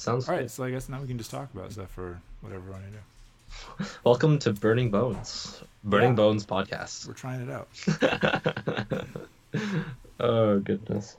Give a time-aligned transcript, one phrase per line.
[0.00, 0.50] Sounds All right.
[0.50, 2.90] So I guess now we can just talk about stuff or whatever we want to
[2.90, 3.90] do.
[4.04, 6.14] Welcome to Burning Bones, Burning Yeah.
[6.14, 7.06] Bones podcast.
[7.06, 7.68] We're trying it out.
[10.20, 11.18] oh goodness.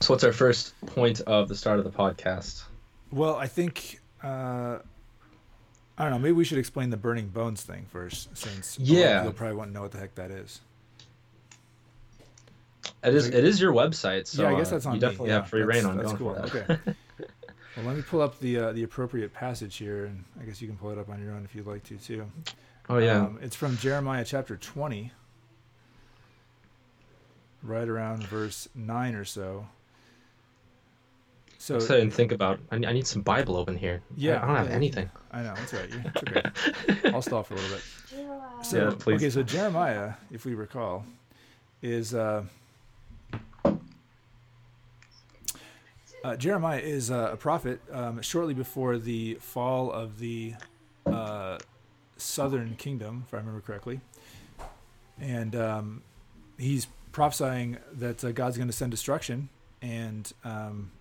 [0.00, 2.62] So what's our first point of the start of the podcast?
[3.12, 4.78] Well, I think uh,
[5.98, 6.18] I don't know.
[6.18, 9.18] Maybe we should explain the burning bones thing first, since a lot of Yeah.
[9.18, 10.60] people probably want to know what the heck that is.
[13.02, 14.96] It is Like- it is your website, so yeah, I guess uh, that's on you
[14.96, 15.00] me.
[15.00, 16.34] definitely yeah, have free reign on that's going cool.
[16.34, 16.54] that.
[16.54, 16.94] Okay.
[17.76, 20.68] well, let me pull up the uh, the appropriate passage here, and I guess you
[20.68, 22.26] can pull it up on your own if you'd like to too.
[22.88, 23.20] oh yeah.
[23.22, 25.12] Um, it's from Jeremiah chapter 20,
[27.62, 29.66] right around verse 9 or so.
[31.58, 32.60] So, Let's sit and think about.
[32.70, 34.02] I need, I need some Bible open here.
[34.16, 34.74] Yeah, I don't have yeah.
[34.74, 35.10] anything.
[35.32, 35.88] I know, that's right.
[35.90, 36.22] It's
[36.92, 37.10] okay.
[37.14, 38.64] I'll stall for a little bit.
[38.66, 39.16] So, Yeah, please.
[39.16, 41.04] okay, so Jeremiah, if we recall,
[41.82, 42.14] is.
[42.14, 42.44] Uh,
[46.24, 50.54] uh, Jeremiah is uh, a prophet um, shortly before the fall of the
[51.04, 51.58] uh,
[52.16, 54.00] southern kingdom, if I remember correctly.
[55.20, 56.02] And um,
[56.56, 59.50] he's prophesying that uh, God's going to send destruction.
[59.82, 60.92] And um,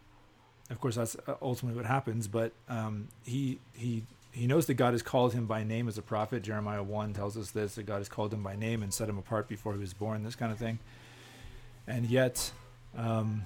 [0.70, 2.28] of course, that's uh, ultimately what happens.
[2.28, 6.02] But um, he, he, he knows that God has called him by name as a
[6.02, 6.44] prophet.
[6.44, 9.18] Jeremiah 1 tells us this that God has called him by name and set him
[9.18, 10.80] apart before he was born, this kind of thing.
[11.88, 12.52] And yet,
[12.98, 13.44] um,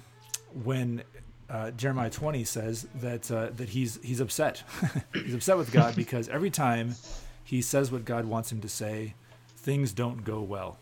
[0.63, 1.03] when
[1.49, 4.63] uh, Jeremiah 20 says that uh, that he's he's upset.
[5.13, 6.95] he's upset with God because every time
[7.43, 9.13] he says what God wants him to say,
[9.55, 10.77] things don't go well.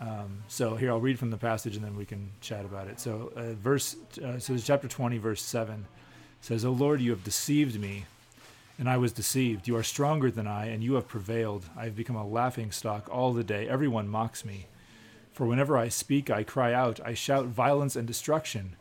[0.00, 3.00] Um, so here I'll read from the passage and then we can chat about it.
[3.00, 5.86] So uh, verse uh, so chapter 20 verse 7
[6.40, 8.04] says, "O Lord, you have deceived me,
[8.78, 9.68] and I was deceived.
[9.68, 11.64] You are stronger than I, and you have prevailed.
[11.76, 13.68] I have become a laughing stock all the day.
[13.68, 14.66] Everyone mocks me.
[15.32, 16.98] For whenever I speak, I cry out.
[17.04, 18.76] I shout violence and destruction.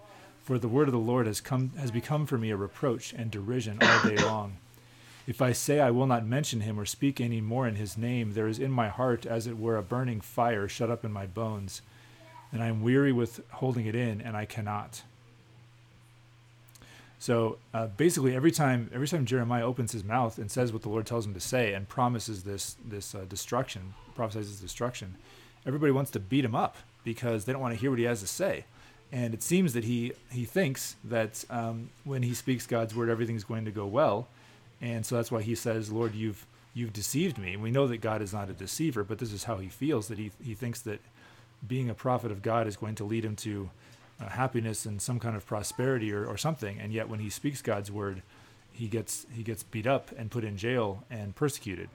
[0.46, 3.32] For the word of the Lord has come has become for me a reproach and
[3.32, 4.58] derision all day long.
[5.26, 8.36] If I say I will not mention him or speak any more in his name,
[8.36, 11.26] there is in my heart as it were a burning fire shut up in my
[11.26, 11.82] bones,
[12.52, 15.02] and I am weary with holding it in, and I cannot.
[17.18, 20.90] So uh, basically, every time every time Jeremiah opens his mouth and says what the
[20.90, 25.16] Lord tells him to say and promises this this uh, destruction, prophesies destruction,
[25.66, 28.22] everybody wants to beat him up because they don't want to hear what he has
[28.22, 28.66] to say.
[29.16, 33.46] And it seems that he he thinks that um, when he speaks God's word, everything's
[33.46, 34.28] going to go well,
[34.82, 38.02] and so that's why he says, "Lord, you've you've deceived me." And we know that
[38.02, 40.82] God is not a deceiver, but this is how he feels that he he thinks
[40.82, 41.00] that
[41.66, 43.70] being a prophet of God is going to lead him to
[44.20, 46.78] uh, happiness and some kind of prosperity or, or something.
[46.78, 48.22] And yet, when he speaks God's word,
[48.74, 51.88] he gets he gets beat up and put in jail and persecuted.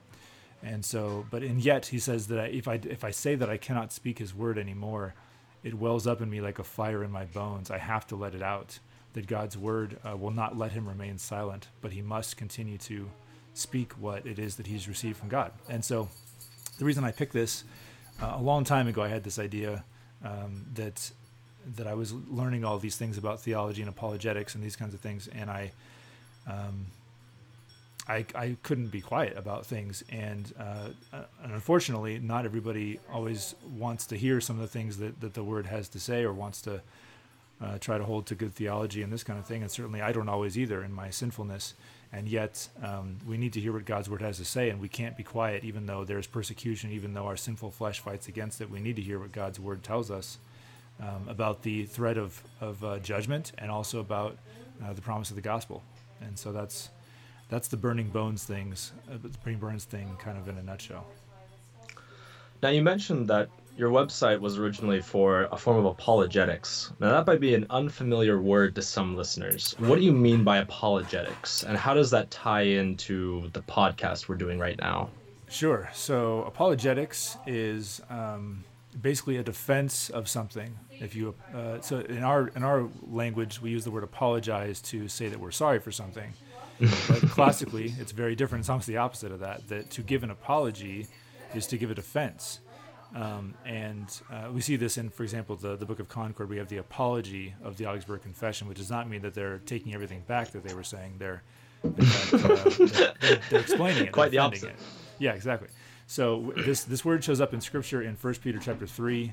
[0.63, 3.59] And so, but and yet he says that if I if I say that I
[3.59, 5.13] cannot speak His word anymore,
[5.63, 7.71] it wells up in me like a fire in my bones.
[7.71, 8.79] I have to let it out.
[9.13, 13.11] That God's word uh, will not let him remain silent, but he must continue to
[13.55, 15.51] speak what it is that he's received from God.
[15.69, 16.09] And so,
[16.79, 17.65] the reason I picked this
[18.23, 19.85] uh, a long time ago, I had this idea
[20.25, 21.11] um, that
[21.77, 25.01] that I was learning all these things about theology and apologetics and these kinds of
[25.01, 25.73] things, and I.
[26.47, 26.87] Um,
[28.11, 30.89] I, I couldn't be quiet about things, and, uh,
[31.45, 35.45] and unfortunately, not everybody always wants to hear some of the things that, that the
[35.45, 36.83] word has to say or wants to
[37.63, 39.63] uh, try to hold to good theology and this kind of thing.
[39.63, 41.75] And certainly, I don't always either in my sinfulness.
[42.13, 44.89] And yet, um, we need to hear what God's word has to say, and we
[44.89, 48.69] can't be quiet, even though there's persecution, even though our sinful flesh fights against it.
[48.69, 50.39] We need to hear what God's word tells us
[51.01, 54.37] um, about the threat of, of uh, judgment and also about
[54.85, 55.85] uh, the promise of the gospel.
[56.21, 56.91] And so that's
[57.51, 61.07] that's the burning bones things, uh, the burning burns thing, kind of in a nutshell.
[62.63, 66.93] Now you mentioned that your website was originally for a form of apologetics.
[67.01, 69.75] Now that might be an unfamiliar word to some listeners.
[69.79, 74.37] What do you mean by apologetics, and how does that tie into the podcast we're
[74.37, 75.11] doing right now?
[75.49, 75.91] Sure.
[75.93, 78.65] So apologetics is um,
[79.01, 80.79] basically a defense of something.
[80.93, 85.09] If you uh, so in our in our language, we use the word apologize to
[85.09, 86.35] say that we're sorry for something.
[86.81, 88.63] But classically, it's very different.
[88.63, 89.69] It's almost the opposite of that.
[89.69, 91.07] That to give an apology
[91.55, 92.61] is to give a defense.
[93.15, 96.49] Um, and uh, we see this in, for example, the, the Book of Concord.
[96.49, 99.95] We have the apology of the Augsburg Confession, which does not mean that they're taking
[99.95, 101.17] everything back that they were saying.
[101.19, 101.43] They're,
[101.83, 102.87] in fact, uh, they're,
[103.21, 104.71] they're, they're explaining it, Quite the opposite.
[104.71, 104.77] It.
[105.19, 105.69] Yeah, exactly.
[106.07, 109.33] So this this word shows up in Scripture in 1 Peter chapter three,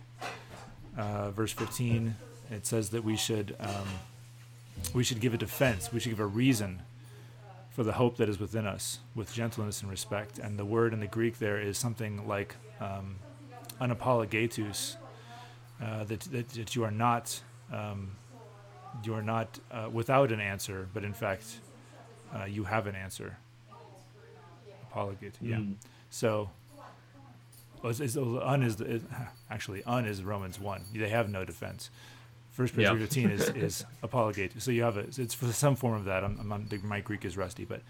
[0.96, 2.16] uh, verse 15.
[2.52, 3.88] It says that we should um,
[4.94, 5.92] we should give a defense.
[5.92, 6.84] We should give a reason
[7.78, 10.40] for the hope that is within us with gentleness and respect.
[10.40, 13.18] And the word in the Greek there is something like um,
[13.80, 14.96] unapologetus,
[15.80, 17.40] uh, that, that, that you are not
[17.72, 18.16] um,
[19.04, 21.60] you're not uh, without an answer, but in fact,
[22.36, 23.38] uh, you have an answer.
[24.90, 25.58] Apologate, yeah.
[25.58, 25.76] Mm.
[26.10, 26.50] So,
[27.84, 29.04] is, is, un is, is
[29.52, 30.82] actually un is Romans one.
[30.96, 31.92] They have no defense.
[32.58, 32.98] First Peter Yeah.
[32.98, 34.60] 15 is, is apologate.
[34.60, 36.24] So you have a, it's for some form of that.
[36.24, 37.82] I'm, I'm my Greek is rusty, but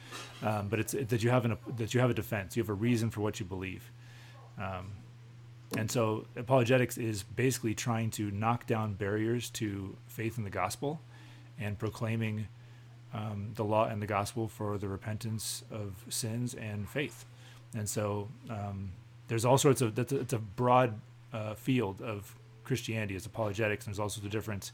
[0.43, 2.57] um, but it's it, that you have an that you have a defense.
[2.57, 3.89] You have a reason for what you believe.
[4.57, 4.91] Um,
[5.77, 10.99] and so apologetics is basically trying to knock down barriers to faith in the gospel
[11.57, 12.49] and proclaiming
[13.13, 17.23] um, the law and the gospel for the repentance of sins and faith.
[17.73, 18.91] And so um,
[19.29, 20.99] there's all sorts of that's a, it's a broad
[21.31, 22.35] uh, field of
[22.67, 23.85] Christianity as apologetics.
[23.85, 24.71] And there's also the different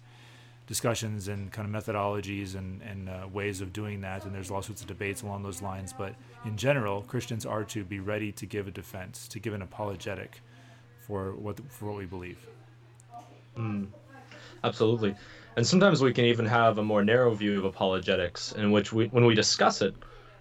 [0.65, 4.25] discussions and kind of methodologies and, and uh, ways of doing that.
[4.25, 5.93] And there's all sorts of debates along those lines.
[5.93, 9.61] But in general, Christians are to be ready to give a defense, to give an
[9.61, 10.41] apologetic
[11.07, 12.39] for what for what we believe.
[13.57, 13.87] Mm.
[14.63, 15.15] Absolutely.
[15.55, 19.07] And sometimes we can even have a more narrow view of apologetics in which we
[19.07, 19.93] when we discuss it,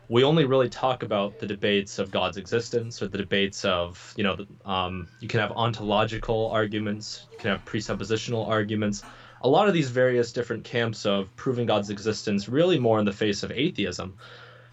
[0.08, 4.24] we only really talk about the debates of God's existence or the debates of, you
[4.24, 9.02] know, um, you can have ontological arguments, you can have presuppositional arguments.
[9.42, 13.12] A lot of these various different camps of proving God's existence really more in the
[13.12, 14.16] face of atheism.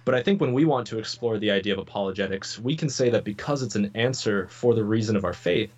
[0.05, 3.09] But I think when we want to explore the idea of apologetics, we can say
[3.09, 5.73] that because it's an answer for the reason of our faith,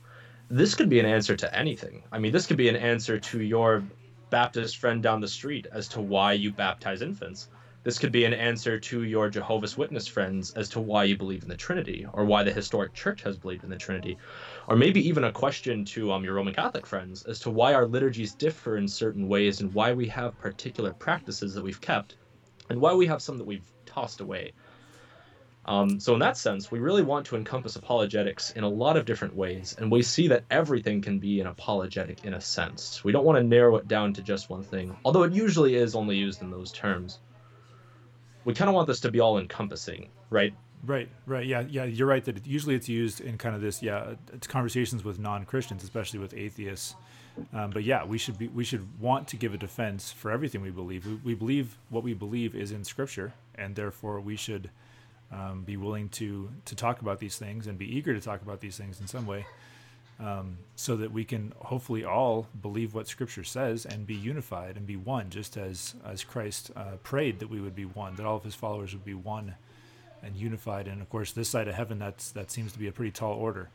[0.49, 2.03] this could be an answer to anything.
[2.11, 3.83] I mean, this could be an answer to your
[4.29, 7.49] Baptist friend down the street as to why you baptize infants.
[7.83, 11.41] This could be an answer to your Jehovah's Witness friends as to why you believe
[11.41, 14.19] in the Trinity, or why the historic church has believed in the Trinity,
[14.67, 17.87] or maybe even a question to um, your Roman Catholic friends as to why our
[17.87, 22.17] liturgies differ in certain ways and why we have particular practices that we've kept,
[22.69, 24.53] and why we have some that we've tossed away.
[25.65, 29.05] Um, so, in that sense, we really want to encompass apologetics in a lot of
[29.05, 33.03] different ways, and we see that everything can be an apologetic in a sense.
[33.03, 35.95] We don't want to narrow it down to just one thing, although it usually is
[35.95, 37.17] only used in those terms.
[38.45, 40.53] We kind of want this to be all encompassing, right?
[40.83, 41.83] Right, right, yeah, yeah.
[41.83, 45.83] You're right that usually it's used in kind of this, yeah, it's conversations with non-Christians,
[45.83, 46.95] especially with atheists.
[47.53, 50.61] Um, but yeah, we should be, we should want to give a defense for everything
[50.61, 51.05] we believe.
[51.05, 54.71] We, we believe what we believe is in Scripture, and therefore we should
[55.31, 58.59] um, be willing to to talk about these things and be eager to talk about
[58.59, 59.45] these things in some way,
[60.21, 64.85] um, so that we can hopefully all believe what Scripture says and be unified and
[64.85, 68.35] be one, just as as Christ uh, prayed that we would be one, that all
[68.37, 69.55] of His followers would be one
[70.23, 70.87] and unified.
[70.87, 73.33] And of course, this side of heaven, that's that seems to be a pretty tall
[73.33, 73.69] order,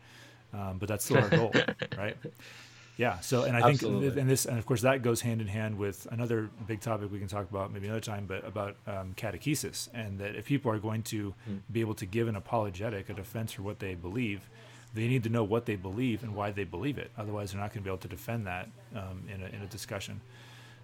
[0.55, 1.53] um, but that's still our goal,
[1.99, 2.17] right?
[2.97, 3.19] Yeah.
[3.21, 4.21] So, and I think, Absolutely.
[4.21, 7.19] and this, and of course, that goes hand in hand with another big topic we
[7.19, 10.79] can talk about maybe another time, but about um, catechesis, and that if people are
[10.79, 11.61] going to Mm.
[11.71, 14.49] be able to give an apologetic, a defense for what they believe,
[14.97, 17.11] they need to know what they believe and why they believe it.
[17.17, 19.67] Otherwise, they're not going to be able to defend that um, in a in a
[19.67, 20.21] discussion.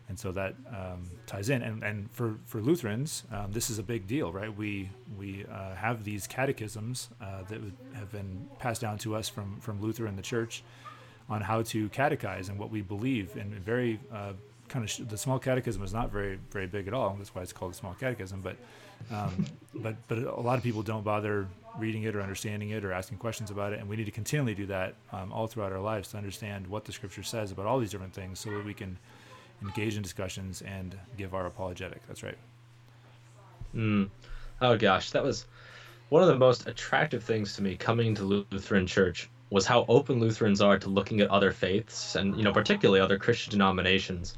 [0.09, 3.83] And so that um, ties in, and and for for Lutherans, um, this is a
[3.83, 4.55] big deal, right?
[4.55, 7.61] We we uh, have these catechisms uh, that
[7.95, 10.63] have been passed down to us from from Luther and the Church
[11.29, 14.33] on how to catechize and what we believe, and very uh,
[14.69, 17.15] kind of sh- the small catechism is not very very big at all.
[17.17, 18.41] That's why it's called the small catechism.
[18.43, 18.57] But
[19.11, 22.93] um, but but a lot of people don't bother reading it or understanding it or
[22.93, 25.81] asking questions about it, and we need to continually do that um, all throughout our
[25.81, 28.75] lives to understand what the Scripture says about all these different things, so that we
[28.75, 28.99] can
[29.63, 32.07] engage in discussions and give our apologetic.
[32.07, 32.39] That's right.
[33.75, 34.11] Mm.
[34.61, 35.47] Oh gosh, that was
[36.09, 40.19] one of the most attractive things to me coming to Lutheran Church was how open
[40.19, 44.35] Lutherans are to looking at other faiths and you know particularly other Christian denominations.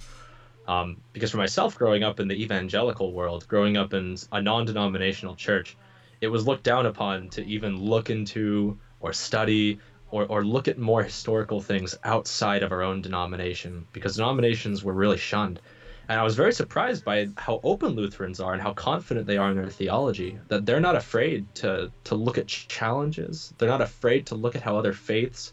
[0.66, 5.36] Um, because for myself, growing up in the evangelical world, growing up in a non-denominational
[5.36, 5.76] church,
[6.20, 9.78] it was looked down upon to even look into or study
[10.10, 14.94] or, or look at more historical things outside of our own denomination because denominations were
[14.94, 15.60] really shunned.
[16.08, 19.50] And I was very surprised by how open Lutherans are and how confident they are
[19.50, 20.38] in their theology.
[20.48, 23.54] That they're not afraid to to look at ch- challenges.
[23.56, 25.52] They're not afraid to look at how other faiths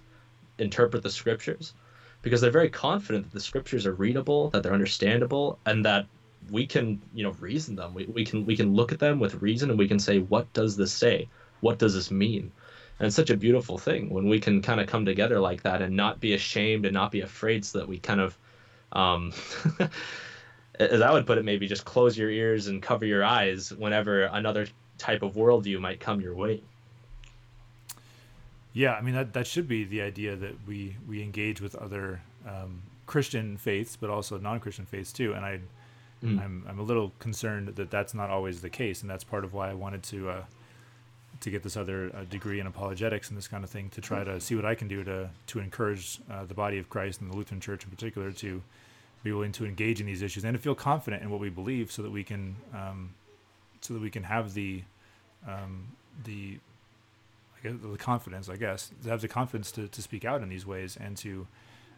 [0.60, 1.74] interpret the scriptures,
[2.22, 6.06] because they're very confident that the scriptures are readable, that they're understandable, and that
[6.50, 7.94] we can you know reason them.
[7.94, 10.52] We, we can we can look at them with reason and we can say what
[10.54, 11.28] does this say?
[11.62, 12.52] What does this mean?
[13.00, 15.82] And it's such a beautiful thing when we can kind of come together like that
[15.82, 18.38] and not be ashamed and not be afraid, so that we kind of
[18.92, 19.34] um,
[20.80, 24.24] as I would put it, maybe just close your ears and cover your eyes whenever
[24.24, 26.62] another type of worldview might come your way.
[28.74, 32.22] Yeah, I mean that that should be the idea that we we engage with other
[32.48, 35.34] um, Christian faiths, but also non-Christian faiths too.
[35.34, 35.60] And I,
[36.24, 36.40] Mm.
[36.40, 39.54] I'm I'm a little concerned that that's not always the case, and that's part of
[39.54, 40.44] why I wanted to uh,
[41.40, 44.24] to get this other uh, degree in apologetics and this kind of thing to try
[44.24, 47.32] to see what I can do to to encourage uh, the body of Christ and
[47.32, 48.62] the Lutheran Church in particular to
[49.24, 51.92] be willing to engage in these issues and to feel confident in what we believe,
[51.92, 53.16] so that we can um,
[53.82, 54.84] so that we can have the
[55.48, 55.88] um,
[56.24, 56.60] the
[57.64, 60.98] the confidence, I guess, to have the confidence to, to speak out in these ways
[61.00, 61.48] and to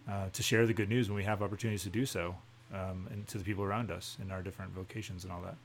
[0.09, 2.35] uh, to share the good news when we have opportunities to do so,
[2.73, 5.55] um, and to the people around us in our different vocations and all that.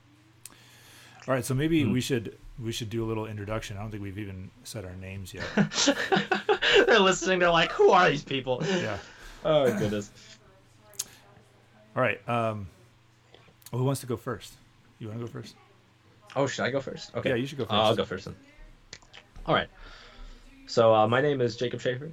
[1.26, 1.92] All right, so maybe mm-hmm.
[1.92, 3.76] we should we should do a little introduction.
[3.76, 5.44] I don't think we've even said our names yet.
[6.86, 7.40] they're listening.
[7.40, 8.98] They're like, "Who are these people?" Yeah.
[9.44, 10.10] Oh goodness.
[11.94, 12.28] All right.
[12.28, 12.66] Um,
[13.70, 14.54] who wants to go first?
[14.98, 15.54] You want to go first?
[16.34, 17.14] Oh, should I go first?
[17.14, 17.30] Okay.
[17.30, 17.72] Yeah, you should go first.
[17.72, 18.34] Uh, I'll go first then.
[19.46, 19.68] All right.
[20.68, 22.10] So uh, my name is Jacob Schaefer.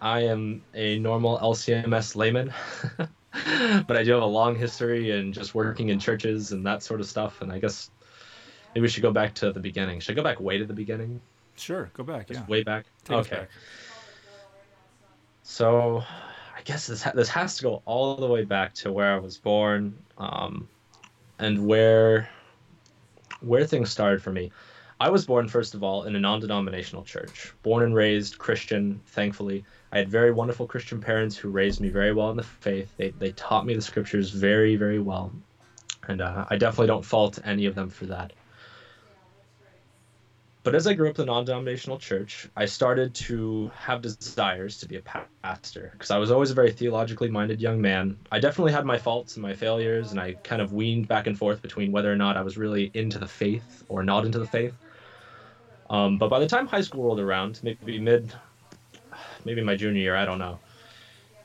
[0.00, 2.54] I am a normal LCMS layman,
[2.96, 7.00] but I do have a long history in just working in churches and that sort
[7.00, 7.42] of stuff.
[7.42, 7.90] And I guess
[8.72, 9.98] maybe we should go back to the beginning.
[9.98, 11.20] Should I go back way to the beginning?
[11.56, 12.28] Sure, go back.
[12.28, 12.46] Just yeah.
[12.46, 12.86] way back.
[13.04, 13.36] Take okay.
[13.36, 13.48] Back.
[15.42, 16.04] So,
[16.56, 19.18] I guess this ha- this has to go all the way back to where I
[19.18, 20.68] was born, um,
[21.40, 22.30] and where
[23.40, 24.52] where things started for me.
[25.00, 27.52] I was born, first of all, in a non denominational church.
[27.62, 29.64] Born and raised Christian, thankfully.
[29.92, 32.92] I had very wonderful Christian parents who raised me very well in the faith.
[32.96, 35.32] They, they taught me the scriptures very, very well.
[36.08, 38.32] And uh, I definitely don't fault any of them for that.
[40.64, 44.80] But as I grew up in a non denominational church, I started to have desires
[44.80, 45.02] to be a
[45.42, 48.18] pastor because I was always a very theologically minded young man.
[48.32, 51.38] I definitely had my faults and my failures, and I kind of weaned back and
[51.38, 54.46] forth between whether or not I was really into the faith or not into the
[54.46, 54.74] faith.
[55.90, 58.32] Um, but by the time high school rolled around, maybe mid,
[59.44, 60.58] maybe my junior year, I don't know.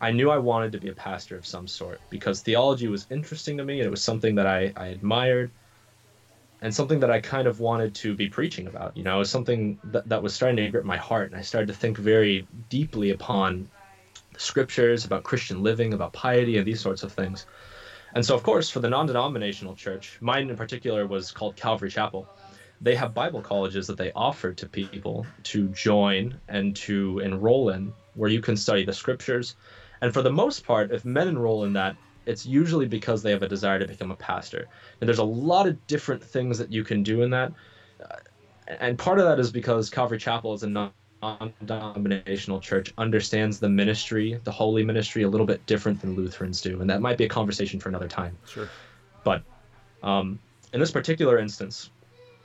[0.02, 3.58] I knew I wanted to be a pastor of some sort because theology was interesting
[3.58, 5.50] to me and it was something that I, I admired
[6.62, 8.98] and something that I kind of wanted to be preaching about.
[8.98, 11.32] You know, it was something that, that was starting to grip my heart.
[11.32, 13.70] And I started to think very deeply upon
[14.34, 17.46] the scriptures, about Christian living, about piety, and these sorts of things.
[18.16, 21.90] And so, of course, for the non denominational church, mine in particular was called Calvary
[21.90, 22.28] Chapel
[22.84, 27.94] they have Bible colleges that they offer to people to join and to enroll in,
[28.16, 29.56] where you can study the scriptures.
[30.02, 33.42] And for the most part, if men enroll in that, it's usually because they have
[33.42, 34.68] a desire to become a pastor.
[35.00, 37.54] And there's a lot of different things that you can do in that.
[38.68, 40.92] And part of that is because Calvary Chapel is a non
[41.66, 46.82] denominational church, understands the ministry, the holy ministry, a little bit different than Lutherans do.
[46.82, 48.38] And that might be a conversation for another time.
[48.46, 48.68] Sure.
[49.24, 49.44] But
[50.02, 50.38] um,
[50.74, 51.92] in this particular instance,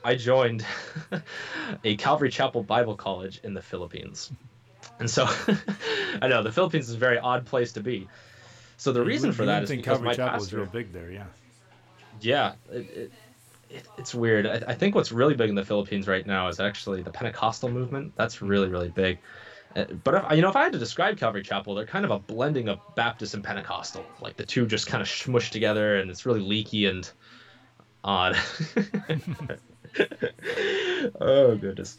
[0.03, 0.65] I joined
[1.83, 4.31] a Calvary Chapel Bible College in the Philippines.
[4.99, 5.27] And so
[6.21, 8.07] I know the Philippines is a very odd place to be.
[8.77, 10.93] So the reason for that is think because Calvary my Chapel pastor, is real big
[10.93, 11.25] there, yeah.
[12.21, 13.11] Yeah, it, it,
[13.69, 14.47] it, it's weird.
[14.47, 17.69] I, I, think what's really big in the Philippines right now is actually the Pentecostal
[17.69, 18.13] movement.
[18.15, 19.19] That's really really big.
[19.75, 22.11] Uh, but if, you know, if I had to describe Calvary Chapel, they're kind of
[22.11, 24.05] a blending of Baptist and Pentecostal.
[24.21, 27.09] Like the two just kind of smushed together, and it's really leaky and
[28.03, 28.37] odd.
[31.21, 31.97] oh goodness.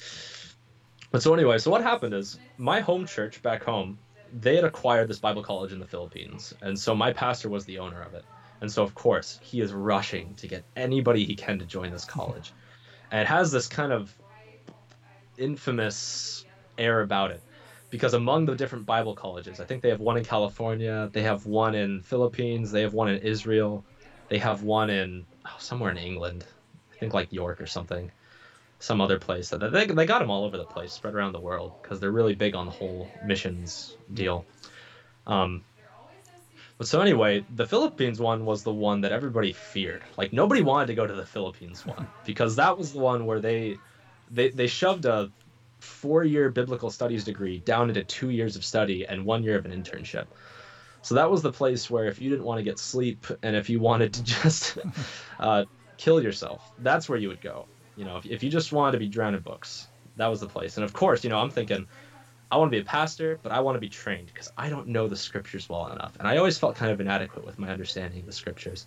[1.11, 3.99] But so anyway, so what happened is my home church back home,
[4.33, 7.79] they had acquired this Bible college in the Philippines, and so my pastor was the
[7.79, 8.25] owner of it.
[8.61, 12.05] And so of course he is rushing to get anybody he can to join this
[12.05, 12.53] college.
[13.11, 14.15] And it has this kind of
[15.39, 16.45] infamous
[16.79, 17.43] air about it.
[17.89, 21.45] Because among the different Bible colleges, I think they have one in California, they have
[21.45, 23.85] one in Philippines, they have one in Israel,
[24.29, 26.45] they have one in oh, somewhere in England
[27.01, 28.11] think like York or something,
[28.79, 29.51] some other place.
[29.51, 32.35] They they got them all over the place, spread around the world, because they're really
[32.35, 34.45] big on the whole missions deal.
[35.27, 35.63] Um,
[36.79, 40.03] but so anyway, the Philippines one was the one that everybody feared.
[40.17, 43.41] Like nobody wanted to go to the Philippines one because that was the one where
[43.41, 43.77] they
[44.31, 45.31] they they shoved a
[45.81, 49.73] four-year biblical studies degree down into two years of study and one year of an
[49.73, 50.27] internship.
[51.03, 53.71] So that was the place where if you didn't want to get sleep and if
[53.71, 54.79] you wanted to just
[55.39, 55.65] uh,
[56.01, 56.73] kill yourself.
[56.79, 57.67] That's where you would go.
[57.97, 60.47] You know, if, if you just wanted to be drowned in books, that was the
[60.47, 60.79] place.
[60.79, 61.87] And of course, you know, I'm thinking,
[62.51, 64.89] I want to be a pastor, but I want to be trained because I don't
[64.89, 66.17] know the scriptures well enough.
[66.19, 68.87] And I always felt kind of inadequate with my understanding of the scriptures.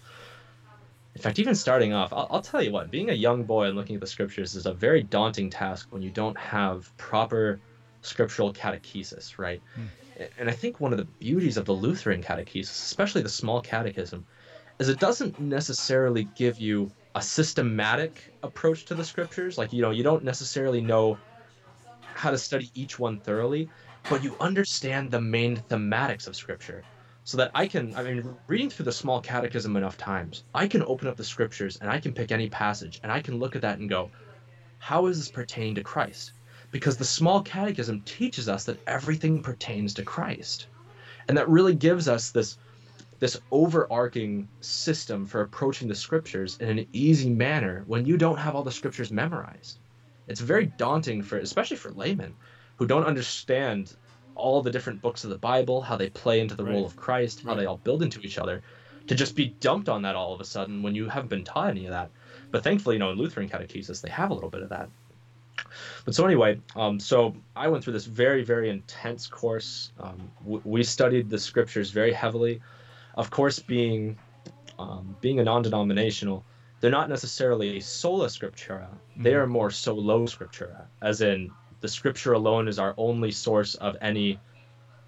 [1.16, 3.76] In fact, even starting off, I'll, I'll, tell you what, being a young boy and
[3.78, 7.60] looking at the scriptures is a very daunting task when you don't have proper
[8.02, 9.62] scriptural catechesis, right?
[9.78, 10.30] Mm.
[10.40, 14.26] And I think one of the beauties of the Lutheran catechesis, especially the small catechism,
[14.80, 19.58] is it doesn't necessarily give you a systematic approach to the scriptures.
[19.58, 21.18] Like, you know, you don't necessarily know
[22.02, 23.70] how to study each one thoroughly,
[24.10, 26.84] but you understand the main thematics of scripture.
[27.26, 30.84] So that I can, I mean, reading through the small catechism enough times, I can
[30.84, 33.62] open up the scriptures and I can pick any passage and I can look at
[33.62, 34.12] that and go,
[34.80, 36.34] how is this pertaining to Christ?
[36.72, 40.68] Because the small catechism teaches us that everything pertains to Christ.
[41.30, 42.58] And that really gives us this
[43.24, 48.54] this overarching system for approaching the scriptures in an easy manner when you don't have
[48.54, 49.80] all the scriptures memorized.
[50.28, 52.36] It's very daunting for especially for laymen
[52.76, 53.96] who don't understand
[54.36, 56.74] all the different books of the Bible, how they play into the right.
[56.74, 57.60] role of Christ, how right.
[57.60, 58.62] they all build into each other,
[59.08, 61.70] to just be dumped on that all of a sudden when you haven't been taught
[61.70, 62.12] any of that.
[62.52, 64.90] But thankfully, you know, in Lutheran catechesis, they have a little bit of that.
[66.04, 69.94] But so anyway, um, so I went through this very, very intense course.
[69.98, 72.62] Um, w- we studied the scriptures very heavily.
[73.16, 74.18] Of course, being
[74.80, 76.44] um, being a non-denominational,
[76.80, 78.88] they're not necessarily sola scriptura.
[78.88, 79.24] Mm-hmm.
[79.24, 81.52] They are more solo scriptura, as in
[81.84, 84.40] the scripture alone is our only source of any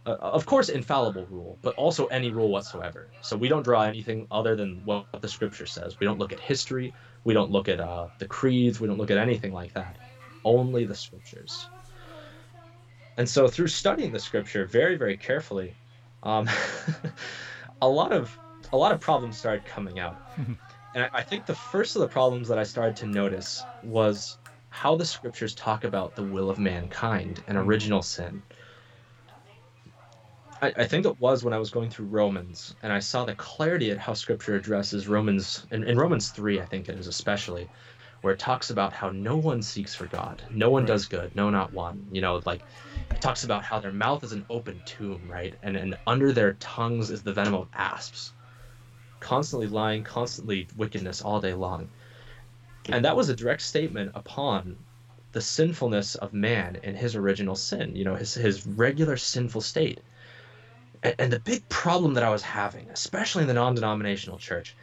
[0.05, 3.07] uh, of course infallible rule but also any rule whatsoever.
[3.21, 5.99] So we don't draw anything other than what the scripture says.
[5.99, 6.93] We don't look at history.
[7.23, 8.79] We don't look at uh, the creeds.
[8.79, 9.97] We don't look at anything like that.
[10.43, 11.69] Only the scriptures.
[13.17, 15.73] And so through studying the scripture very very carefully
[16.23, 16.49] um,
[17.81, 18.37] a lot of
[18.73, 20.17] a lot of problems started coming out
[20.95, 24.37] and I think the first of the problems that i started to notice was
[24.75, 27.63] how the scriptures talk about the will of mankind and hmm.
[27.63, 28.43] original sin.
[30.61, 33.35] I, I, think it was when I was going through Romans and I saw the
[33.35, 37.69] clarity at how scripture addresses Romans, in, in Romans 3, I think it is especially,
[38.25, 40.87] where it talks about how no one seeks for God, no one right.
[40.87, 42.07] does good, no, not one.
[42.11, 42.63] You know, like
[43.11, 45.53] it talks about how their mouth is an open tomb, right?
[45.61, 48.33] And, and under their tongues is the venom of asps,
[49.19, 51.87] constantly lying, constantly wickedness all day long.
[52.89, 54.75] And that was a direct statement upon
[55.31, 59.99] the sinfulness of man in his original sin, you know, his, his regular sinful state.
[61.03, 64.75] And, and the big problem that I was having, especially in the non denominational church,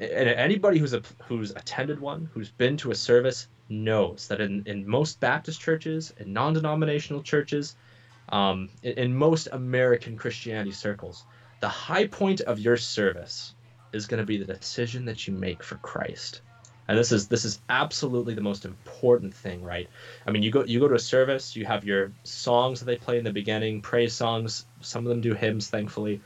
[0.00, 4.62] and anybody who's a, who's attended one, who's been to a service, knows that in,
[4.66, 7.76] in most Baptist churches, in non denominational churches,
[8.28, 11.24] um, in, in most American Christianity circles,
[11.60, 13.54] the high point of your service
[13.92, 16.42] is going to be the decision that you make for Christ.
[16.86, 19.88] And this is this is absolutely the most important thing right?
[20.26, 22.96] I mean you go you go to a service you have your songs that they
[22.96, 26.22] play in the beginning praise songs some of them do hymns thankfully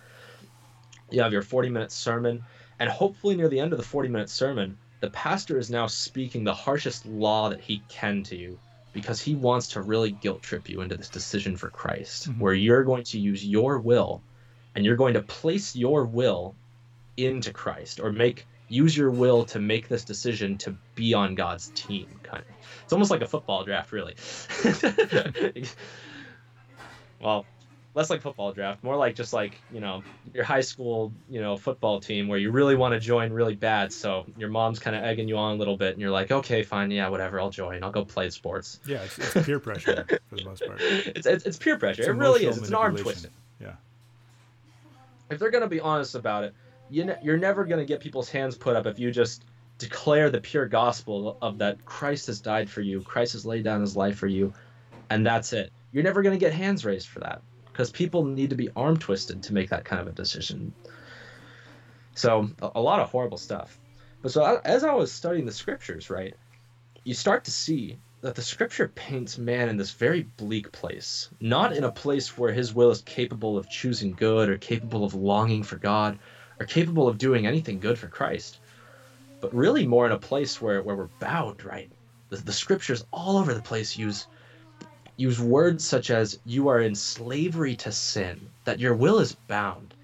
[1.12, 2.44] you have your 40 minute sermon
[2.78, 6.44] and hopefully near the end of the 40 minute sermon the pastor is now speaking
[6.44, 8.58] the harshest law that he can to you
[8.92, 12.40] because he wants to really guilt trip you into this decision for christ mm-hmm.
[12.40, 14.22] where you're going to use your will
[14.74, 16.54] and you're going to place your will
[17.16, 21.70] into christ or make use your will to make this decision to be on God's
[21.74, 22.06] team.
[22.22, 24.14] Kind of, it's almost like a football draft, really.
[27.20, 27.44] well,
[27.94, 30.02] less like football draft, more like just like you know
[30.32, 33.92] your high school you know football team where you really want to join really bad.
[33.92, 36.62] So your mom's kind of egging you on a little bit, and you're like, okay,
[36.62, 37.82] fine, yeah, whatever, I'll join.
[37.82, 38.80] I'll go play sports.
[38.86, 40.80] Yeah, it's, it's peer pressure for the most part.
[40.80, 42.02] It's it's, it's peer pressure.
[42.02, 42.58] It's it really is.
[42.58, 43.30] It's an arm twisting.
[43.60, 43.74] Yeah.
[45.30, 46.54] If they're gonna be honest about it,
[46.90, 49.44] you ne- you're never going to get people's hands put up if you just
[49.78, 53.80] declare the pure gospel of that Christ has died for you, Christ has laid down
[53.80, 54.52] his life for you,
[55.10, 55.72] and that's it.
[55.90, 58.98] You're never going to get hands raised for that because people need to be arm
[58.98, 60.74] twisted to make that kind of a decision.
[62.14, 63.78] So, a, a lot of horrible stuff.
[64.20, 66.34] But so, as I was studying the scriptures, right,
[67.04, 71.76] you start to see that the scripture paints man in this very bleak place, not
[71.76, 75.64] in a place where his will is capable of choosing good or capable of longing
[75.64, 76.18] for God
[76.60, 78.60] or capable of doing anything good for Christ,
[79.40, 81.90] but really more in a place where, where we're bound, right?
[82.28, 84.28] The, the scriptures all over the place use
[85.22, 89.94] use words such as you are in slavery to sin, that your will is bound,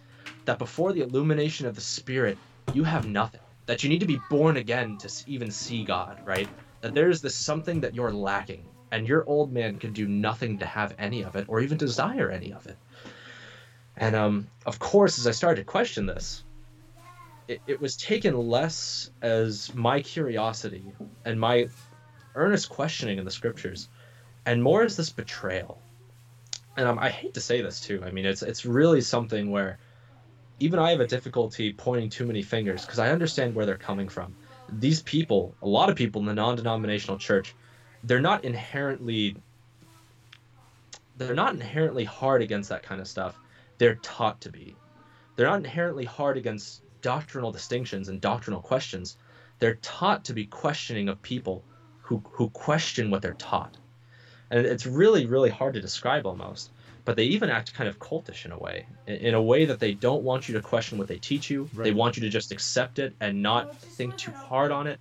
[0.45, 2.39] that before the illumination of the Spirit,
[2.73, 6.49] you have nothing, that you need to be born again to even see God, right?
[6.83, 10.57] That there is this something that you're lacking, and your old man can do nothing
[10.59, 12.77] to have any of it or even desire any of it.
[13.97, 16.45] And um, of course, as I started to question this,
[17.49, 20.85] it, it was taken less as my curiosity
[21.25, 21.69] and my
[22.37, 23.89] earnest questioning in the scriptures,
[24.49, 25.79] and more is this betrayal.
[26.79, 28.03] And um, I hate to say this too.
[28.03, 29.79] I mean, it's it's really something where
[30.59, 34.09] even I have a difficulty pointing too many fingers because I understand where they're coming
[34.09, 34.35] from.
[34.71, 37.55] These people, a lot of people in the non-denominational church,
[38.05, 39.37] they're not inherently
[41.19, 43.39] they're not inherently hard against that kind of stuff
[43.77, 44.75] they're taught to be.
[45.37, 49.19] They're not inherently hard against doctrinal distinctions and doctrinal questions.
[49.59, 51.65] They're taught to be questioning of people
[52.01, 53.77] who, who question what they're taught.
[54.51, 56.71] And it's really, really hard to describe almost.
[57.05, 59.95] But they even act kind of cultish in a way, in, a way that they
[59.95, 61.69] don't want you to question what they teach you.
[61.75, 61.85] Right.
[61.85, 65.01] They want you to just accept it and not think too hard on it.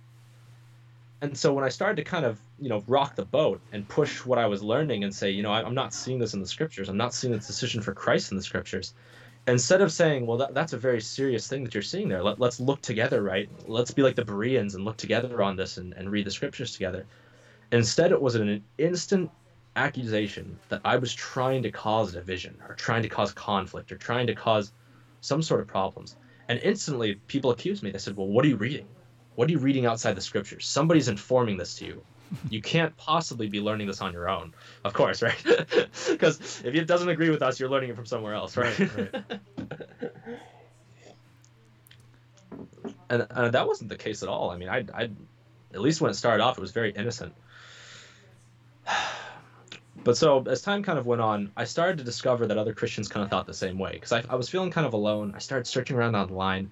[1.20, 4.24] And so when I started to kind of, you know, rock the boat and push
[4.24, 6.88] what I was learning and say, you know, I'm not seeing this in the scriptures.
[6.88, 8.94] I'm not seeing this decision for Christ in the scriptures
[9.48, 12.22] instead of saying, well, that, that's a very serious thing that you're seeing there.
[12.22, 13.48] Let, let's look together, right?
[13.66, 16.72] Let's be like the Bereans and look together on this and, and read the scriptures
[16.72, 17.06] together.
[17.72, 19.30] Instead, it was an instant
[19.76, 24.26] accusation that I was trying to cause division or trying to cause conflict or trying
[24.26, 24.72] to cause
[25.20, 26.16] some sort of problems.
[26.48, 27.90] And instantly, people accused me.
[27.90, 28.86] They said, well, what are you reading?
[29.34, 30.66] What are you reading outside the scriptures?
[30.66, 32.02] Somebody's informing this to you.
[32.50, 34.52] You can't possibly be learning this on your own,
[34.84, 35.42] of course, right?
[36.08, 38.78] Because if it doesn't agree with us, you're learning it from somewhere else, right?
[38.78, 39.40] right, right.
[43.10, 44.50] and, and that wasn't the case at all.
[44.50, 45.08] I mean, I, I,
[45.72, 47.32] at least when it started off, it was very innocent.
[50.04, 53.08] But so as time kind of went on, I started to discover that other Christians
[53.08, 55.32] kind of thought the same way because I, I was feeling kind of alone.
[55.34, 56.70] I started searching around online,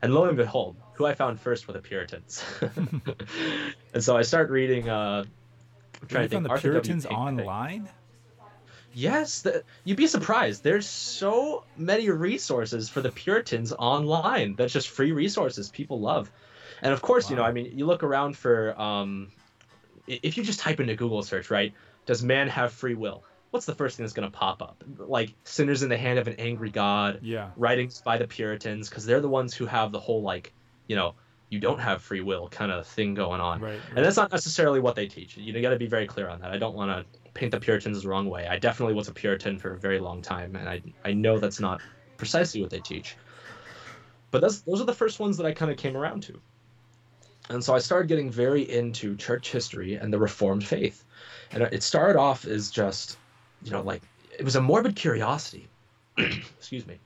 [0.00, 2.42] and lo and behold, who I found first were the Puritans.
[3.94, 4.88] and so I start reading.
[4.88, 5.24] Uh,
[6.00, 6.48] I'm trying you to think.
[6.48, 7.88] the Puritans online.
[8.94, 10.62] Yes, the, you'd be surprised.
[10.62, 14.54] There's so many resources for the Puritans online.
[14.54, 16.30] That's just free resources people love.
[16.82, 17.30] And of course, wow.
[17.30, 19.30] you know, I mean, you look around for um,
[20.22, 21.72] if you just type into Google search, right?
[22.06, 23.24] Does man have free will?
[23.50, 24.82] What's the first thing that's going to pop up?
[24.98, 27.20] Like sinners in the hand of an angry God.
[27.22, 27.50] Yeah.
[27.56, 30.52] Writings by the Puritans, because they're the ones who have the whole like,
[30.88, 31.14] you know,
[31.50, 33.60] you don't have free will kind of thing going on.
[33.60, 33.80] Right, right.
[33.94, 35.36] And that's not necessarily what they teach.
[35.36, 36.50] You got to be very clear on that.
[36.50, 38.46] I don't want to paint the Puritans the wrong way.
[38.46, 41.60] I definitely was a Puritan for a very long time, and I I know that's
[41.60, 41.82] not
[42.16, 43.16] precisely what they teach.
[44.30, 46.40] But that's those are the first ones that I kind of came around to.
[47.50, 51.04] And so I started getting very into church history and the Reformed faith.
[51.50, 53.18] And it started off as just,
[53.62, 54.02] you know, like
[54.38, 55.68] it was a morbid curiosity.
[56.18, 56.98] Excuse me.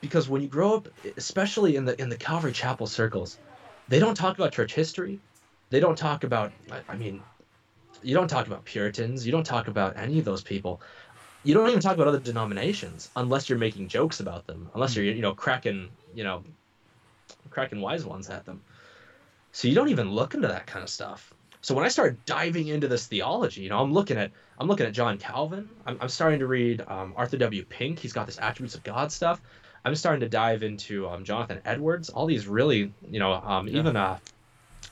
[0.00, 3.38] Because when you grow up, especially in the in the Calvary Chapel circles,
[3.88, 5.20] they don't talk about church history.
[5.70, 6.52] They don't talk about
[6.88, 7.22] I mean,
[8.02, 10.80] you don't talk about Puritans, you don't talk about any of those people.
[11.44, 15.02] You don't even talk about other denominations unless you're making jokes about them, unless hmm.
[15.02, 16.42] you're you know cracking, you know,
[17.50, 18.60] cracking wise ones at them.
[19.52, 21.32] So you don't even look into that kind of stuff.
[21.60, 24.86] So when I started diving into this theology, you know, I'm looking at I'm looking
[24.86, 25.68] at John Calvin.
[25.86, 27.64] I'm, I'm starting to read um, Arthur W.
[27.64, 27.98] Pink.
[27.98, 29.40] He's got this attributes of God stuff.
[29.84, 32.08] I'm starting to dive into um, Jonathan Edwards.
[32.08, 33.78] All these really, you know, um, yeah.
[33.78, 34.18] even uh,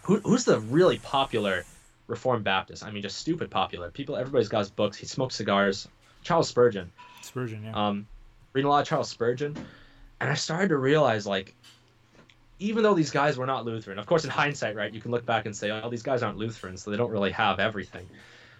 [0.02, 1.64] who, who's the really popular
[2.06, 2.84] Reformed Baptist?
[2.84, 3.90] I mean, just stupid popular.
[3.90, 4.96] People, everybody's got his books.
[4.96, 5.88] He smokes cigars.
[6.22, 6.90] Charles Spurgeon.
[7.22, 7.88] Spurgeon, yeah.
[7.88, 8.06] Um,
[8.52, 9.56] reading a lot of Charles Spurgeon,
[10.20, 11.54] and I started to realize like
[12.60, 15.26] even though these guys were not Lutheran, of course, in hindsight, right, you can look
[15.26, 18.06] back and say, oh, these guys aren't Lutheran, so they don't really have everything.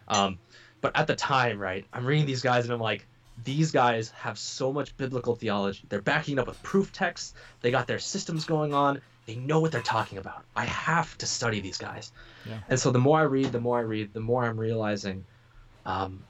[0.09, 0.39] Um,
[0.81, 3.07] but at the time, right, I'm reading these guys and I'm like,
[3.45, 5.83] these guys have so much biblical theology.
[5.89, 7.35] They're backing up with proof texts.
[7.61, 9.01] They got their systems going on.
[9.27, 10.45] They know what they're talking about.
[10.57, 12.13] I have to study these guys.
[12.47, 12.59] Yeah.
[12.69, 15.25] And so the more I read, the more I read, the more I'm realizing
[15.87, 16.23] um,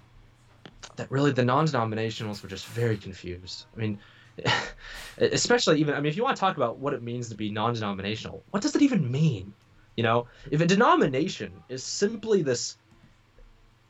[0.97, 3.67] that really the non-denominationals were just very confused.
[3.75, 3.99] I mean,
[5.19, 7.51] especially even I mean if you want to talk about what it means to be
[7.51, 9.53] non-denominational, what does it even mean?
[9.97, 12.77] You know, if a denomination is simply this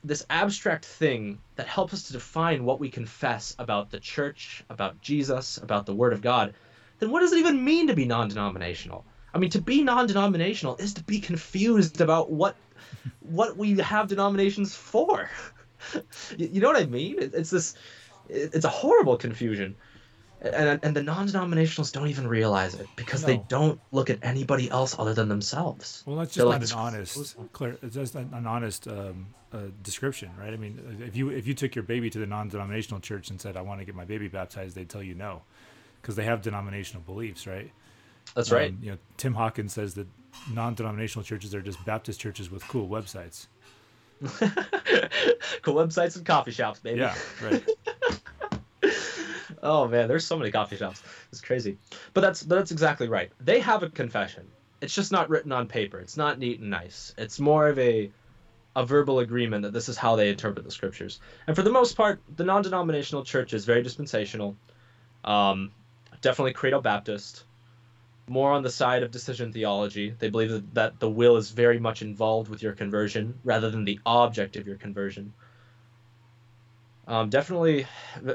[0.02, 5.00] this abstract thing that helps us to define what we confess about the church, about
[5.02, 6.54] Jesus, about the word of God,
[6.98, 9.04] then what does it even mean to be non-denominational?
[9.34, 12.56] I mean, to be non-denominational is to be confused about what
[13.20, 15.30] what we have denominations for.
[16.36, 17.16] you know what I mean?
[17.18, 17.74] It's this
[18.28, 19.76] it's a horrible confusion
[20.40, 23.28] and and the non-denominationals don't even realize it because no.
[23.28, 26.02] they don't look at anybody else other than themselves.
[26.06, 27.76] Well, that's just like, an honest, clear.
[27.82, 30.52] It's just an honest um, uh, description, right?
[30.52, 33.56] I mean, if you if you took your baby to the non-denominational church and said,
[33.56, 35.42] "I want to get my baby baptized," they'd tell you no,
[36.00, 37.70] because they have denominational beliefs, right?
[38.34, 38.74] That's um, right.
[38.80, 40.06] You know, Tim Hawkins says that
[40.50, 43.46] non-denominational churches are just Baptist churches with cool websites.
[45.62, 47.00] cool websites and coffee shops, baby.
[47.00, 47.66] Yeah, right.
[49.62, 51.02] oh man, there's so many coffee shops.
[51.30, 51.78] It's crazy.
[52.14, 53.30] But that's that's exactly right.
[53.40, 54.46] They have a confession.
[54.80, 55.98] It's just not written on paper.
[55.98, 57.14] It's not neat and nice.
[57.18, 58.10] It's more of a
[58.76, 61.20] a verbal agreement that this is how they interpret the scriptures.
[61.46, 64.56] And for the most part, the non-denominational church is very dispensational.
[65.24, 65.72] Um,
[66.20, 67.44] definitely Credo Baptist.
[68.28, 70.14] More on the side of decision theology.
[70.16, 73.84] They believe that, that the will is very much involved with your conversion rather than
[73.84, 75.32] the object of your conversion.
[77.10, 77.86] Um, definitely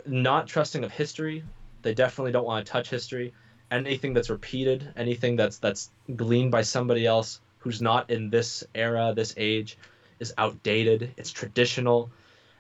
[0.06, 1.46] not trusting of history.
[1.82, 3.34] They definitely don't want to touch history.
[3.72, 9.14] Anything that's repeated, anything that's that's gleaned by somebody else who's not in this era,
[9.16, 9.78] this age,
[10.20, 11.14] is outdated.
[11.16, 12.10] It's traditional,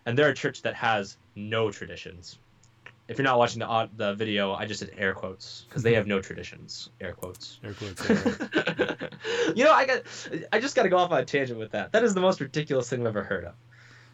[0.05, 2.37] and they're a church that has no traditions.
[3.09, 6.07] If you're not watching the the video, I just did air quotes because they have
[6.07, 6.91] no traditions.
[7.01, 7.59] Air quotes.
[7.61, 8.01] Air quotes.
[9.45, 9.53] Yeah.
[9.53, 10.01] you know, I got.
[10.53, 11.91] I just got to go off on a tangent with that.
[11.91, 13.53] That is the most ridiculous thing I've ever heard of.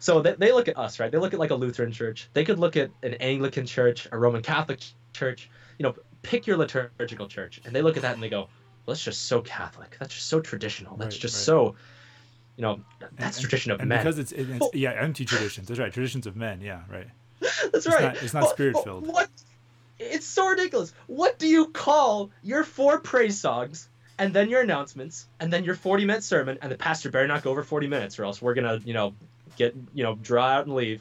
[0.02, 1.12] So they, they look at us, right?
[1.12, 2.28] They look at like a Lutheran church.
[2.32, 4.80] They could look at an Anglican church, a Roman Catholic
[5.12, 5.48] church.
[5.78, 8.40] You know, pick your liturgical church, and they look at that and they go,
[8.84, 9.96] well, "That's just so Catholic.
[10.00, 10.96] That's just so traditional.
[10.96, 11.44] That's Right, just right.
[11.44, 11.76] so."
[12.56, 12.80] You know,
[13.16, 14.00] that's And- tradition of and men.
[14.00, 15.68] because it's, it- it's yeah empty traditions.
[15.68, 15.92] That's right.
[15.92, 16.60] Traditions of men.
[16.60, 17.06] Yeah, right.
[17.72, 18.02] That's right.
[18.02, 19.04] not- it's not But- spirit-filled.
[19.06, 19.30] but What?
[20.00, 20.92] It's so ridiculous.
[21.06, 23.88] What do you call your four praise songs,
[24.18, 27.50] and then your announcements, and then your forty-minute sermon, and the pastor better not go
[27.52, 29.14] over forty minutes, or else we're gonna, you know,
[29.56, 31.00] get, you know, draw out and leave.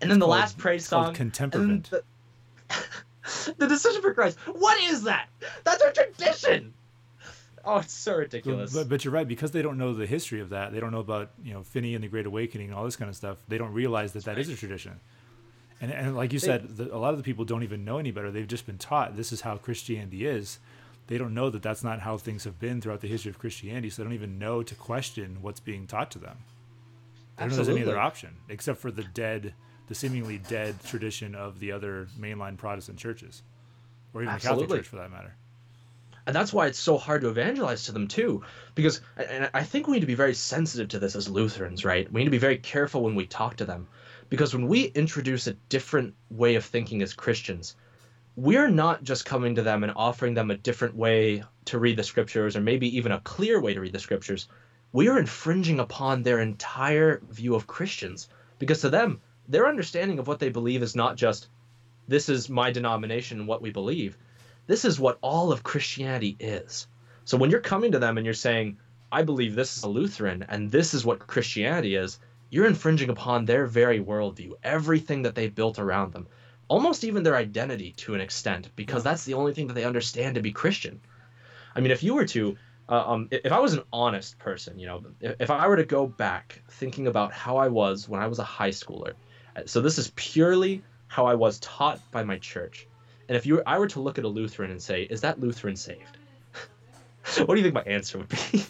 [0.00, 1.90] And then the called- last praise song, contemporament.
[1.92, 2.02] and
[2.68, 4.38] the, the decision for Christ.
[4.46, 5.28] What is that?
[5.64, 6.72] That's our tradition.
[7.64, 8.72] Oh, it's so ridiculous.
[8.72, 10.72] but, but you're right because they don't know the history of that.
[10.72, 13.08] They don't know about you know Finney and the Great Awakening and all this kind
[13.08, 13.38] of stuff.
[13.48, 15.00] They don't realize that that is a tradition.
[15.80, 17.98] And and like you They- said, the, a lot of the people don't even know
[17.98, 18.30] any better.
[18.30, 20.58] They've just been taught this is how Christianity is.
[21.08, 23.90] They don't know that that's not how things have been throughout the history of Christianity.
[23.90, 26.36] So they don't even know to question what's being taught to them.
[27.36, 29.54] They don't know there's any other option except for the dead,
[29.88, 33.42] the seemingly dead tradition of the other mainline Protestant churches,
[34.14, 35.34] or even the Catholic Church for that matter.
[36.26, 38.42] and that's why it's so hard to evangelize to them too
[38.74, 42.10] because and i think we need to be very sensitive to this as lutherans right?
[42.12, 43.86] We need to be very careful when we talk to them
[44.28, 47.76] because when we introduce a different way of thinking as christians
[48.34, 52.02] we're not just coming to them and offering them a different way to read the
[52.04, 54.48] scriptures or maybe even a clear way to read the scriptures
[54.96, 58.28] we are infringing upon their entire view of christians
[58.58, 61.48] because to them their understanding of what they believe is not just
[62.08, 64.16] this is my denomination and what we believe
[64.66, 66.88] this is what all of Christianity is.
[67.24, 68.78] So when you're coming to them and you're saying,
[69.12, 72.18] I believe this is a Lutheran and this is what Christianity is,
[72.50, 76.26] you're infringing upon their very worldview, everything that they built around them,
[76.68, 80.34] almost even their identity to an extent, because that's the only thing that they understand
[80.34, 81.00] to be Christian.
[81.74, 82.56] I mean, if you were to,
[82.88, 86.62] um, if I was an honest person, you know, if, I were to go back
[86.70, 89.14] thinking about how I was when I was a high schooler,
[89.56, 92.86] uh, so this is purely how I was taught by my church.
[93.28, 95.74] And if you I were to look at a Lutheran and say, "Is that Lutheran
[95.74, 96.16] saved?"
[97.38, 98.66] what do you think my answer would be?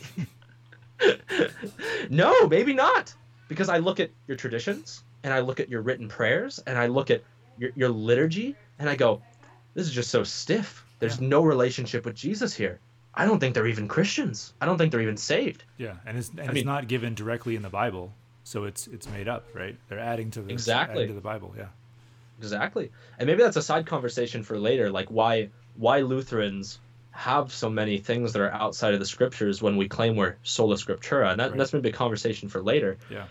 [2.10, 3.12] no, maybe not,
[3.48, 6.86] because I look at your traditions and I look at your written prayers and I
[6.86, 7.22] look at
[7.58, 9.20] your, your liturgy and I go,
[9.74, 10.86] "This is just so stiff.
[11.00, 12.80] There's no relationship with Jesus here.
[13.16, 14.52] I don't think they're even Christians.
[14.60, 17.56] I don't think they're even saved." Yeah, and it's and it's mean- not given directly
[17.56, 18.12] in the Bible,
[18.44, 19.76] so it's it's made up, right?
[19.88, 20.96] They're adding to the Exactly.
[21.04, 21.54] adding to the Bible.
[21.56, 21.68] Yeah,
[22.38, 22.90] Exactly.
[23.18, 26.78] And maybe that's a side conversation for later, like why why Lutherans
[27.12, 30.74] have so many things that are outside of the scriptures when we claim we're sola
[30.76, 31.30] scriptura.
[31.30, 31.58] And that, Right.
[31.58, 32.98] that's maybe a conversation for later.
[33.10, 33.24] yeah,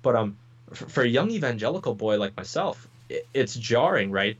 [0.00, 0.36] But um
[0.72, 4.38] for, for a young evangelical boy like myself, it, it's jarring, right?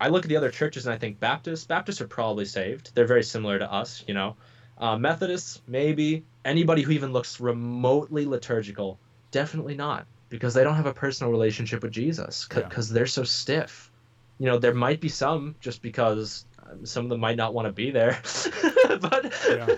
[0.00, 2.92] I look at the other churches and I think Baptists, Baptists are probably saved.
[2.94, 4.36] They're very similar to us, you know.
[4.78, 6.24] Uh, Methodists, maybe.
[6.44, 8.98] Anybody who even looks remotely liturgical,
[9.30, 12.62] definitely not, because they don't have a personal relationship with Jesus, Yeah.
[12.62, 13.90] because they're so stiff.
[14.38, 17.66] You know, there might be some just because um, some of them might not want
[17.66, 18.20] to be there,
[19.00, 19.76] but Yeah.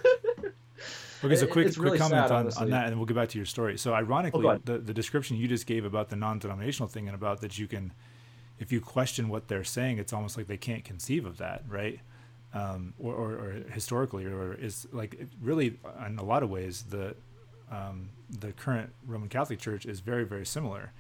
[1.25, 3.29] Okay, so It- quick, quick really comment sad, on, on that, and we'll get back
[3.31, 3.77] to your story.
[3.79, 4.65] So, ironically, ahead.
[4.65, 7.93] the, the description you just gave about the non-denominational thing and about that you can,
[8.59, 12.01] if you question what they're saying, it's almost like they can't conceive of that, right?
[12.55, 17.15] Um, or, or, or historically, or is like really, in a lot of ways, the
[17.71, 20.93] um, the current Roman Catholic Church is very, very similar,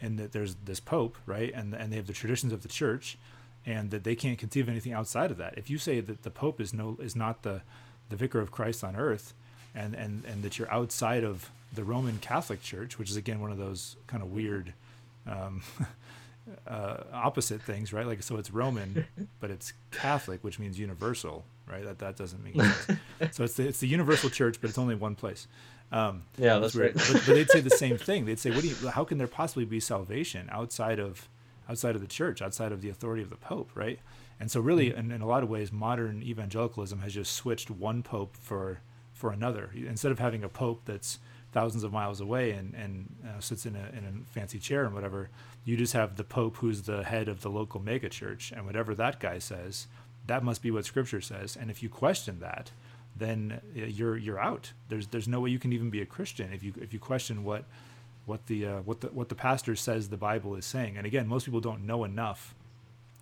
[0.00, 3.16] in that there's this Pope, right, and and they have the traditions of the Church,
[3.64, 5.56] and that they can't conceive of anything outside of that.
[5.56, 7.62] If you say that the Pope is no is not the
[8.08, 9.32] the vicar of Christ on earth,
[9.74, 13.52] and and and that you're outside of the Roman Catholic Church, which is again one
[13.52, 14.72] of those kind of weird
[15.26, 15.62] um,
[16.66, 18.06] uh, opposite things, right?
[18.06, 19.06] Like so, it's Roman,
[19.40, 21.84] but it's Catholic, which means universal, right?
[21.84, 23.00] That that doesn't make sense.
[23.32, 25.46] so it's the, it's the universal church, but it's only one place.
[25.92, 26.96] Um, yeah, that's weird.
[26.96, 27.06] right.
[27.12, 28.24] but, but they'd say the same thing.
[28.24, 28.88] They'd say, "What do you?
[28.88, 31.28] How can there possibly be salvation outside of
[31.68, 33.98] outside of the church, outside of the authority of the Pope, right?"
[34.38, 38.02] And so, really, in, in a lot of ways, modern evangelicalism has just switched one
[38.02, 38.80] pope for
[39.12, 39.70] for another.
[39.74, 41.18] Instead of having a pope that's
[41.56, 42.92] thousands of miles away and and
[43.26, 45.30] uh, sits in a in a fancy chair and whatever,
[45.64, 49.18] you just have the pope who's the head of the local megachurch, and whatever that
[49.20, 49.86] guy says,
[50.26, 51.56] that must be what Scripture says.
[51.56, 52.72] And if you question that,
[53.16, 54.72] then uh, you're you're out.
[54.90, 57.42] There's there's no way you can even be a Christian if you if you question
[57.42, 57.64] what
[58.26, 60.98] what the uh, what the what the pastor says the Bible is saying.
[60.98, 62.54] And again, most people don't know enough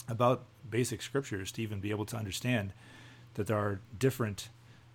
[0.08, 2.72] about basic scriptures to even be able to understand
[3.34, 4.48] that there are different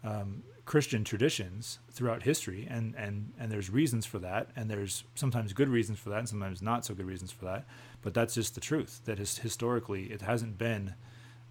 [0.04, 5.52] um, Christian traditions throughout history, and and and there's reasons for that, and there's sometimes
[5.52, 7.66] good reasons for that, and sometimes not so good reasons for that.
[8.04, 9.02] But that's just the truth.
[9.06, 10.94] That is historically, it hasn't been.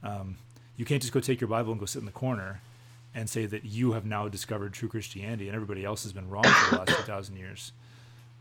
[0.04, 0.37] Um,
[0.76, 2.61] you can't just go take your Bible and go sit in the corner
[3.12, 6.44] and say that you have now discovered true Christianity and everybody else has been wrong
[6.44, 7.72] for the last 2,000 years.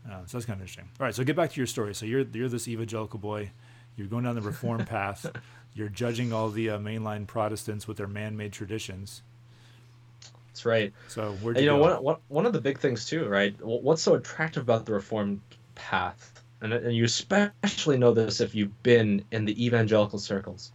[0.08, 0.88] Uh, so that's kind of interesting.
[1.00, 1.92] All right, so get back to your story.
[1.92, 3.50] So you're you're this evangelical boy.
[3.96, 5.26] You're going down the reform path.
[5.74, 9.22] You're judging all the uh, mainline Protestants with their man-made traditions.
[10.58, 10.92] That's right.
[11.06, 13.54] So where you, you know, one, one, one of the big things too, right?
[13.60, 15.40] What's so attractive about the reformed
[15.76, 20.72] path, and, and you especially know this if you've been in the evangelical circles,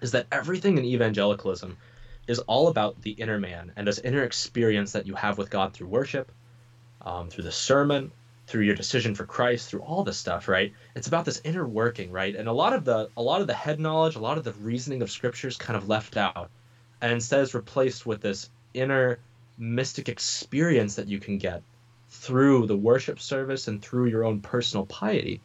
[0.00, 1.76] is that everything in evangelicalism
[2.28, 5.74] is all about the inner man and this inner experience that you have with God
[5.74, 6.32] through worship,
[7.02, 8.10] um, through the sermon,
[8.46, 10.72] through your decision for Christ, through all this stuff, right?
[10.96, 12.34] It's about this inner working, right?
[12.34, 14.52] And a lot of the a lot of the head knowledge, a lot of the
[14.54, 16.50] reasoning of scriptures kind of left out,
[17.02, 19.18] and instead is replaced with this inner
[19.58, 21.62] mystic experience that you can get
[22.08, 25.40] through the worship service and through your own personal piety.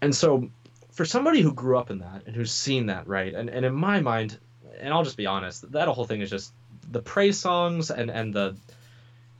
[0.00, 0.48] And so
[0.92, 3.34] for somebody who grew up in that and who's seen that, right?
[3.34, 4.38] And and in my mind,
[4.80, 6.52] and I'll just be honest, that whole thing is just
[6.90, 8.56] the praise songs and and the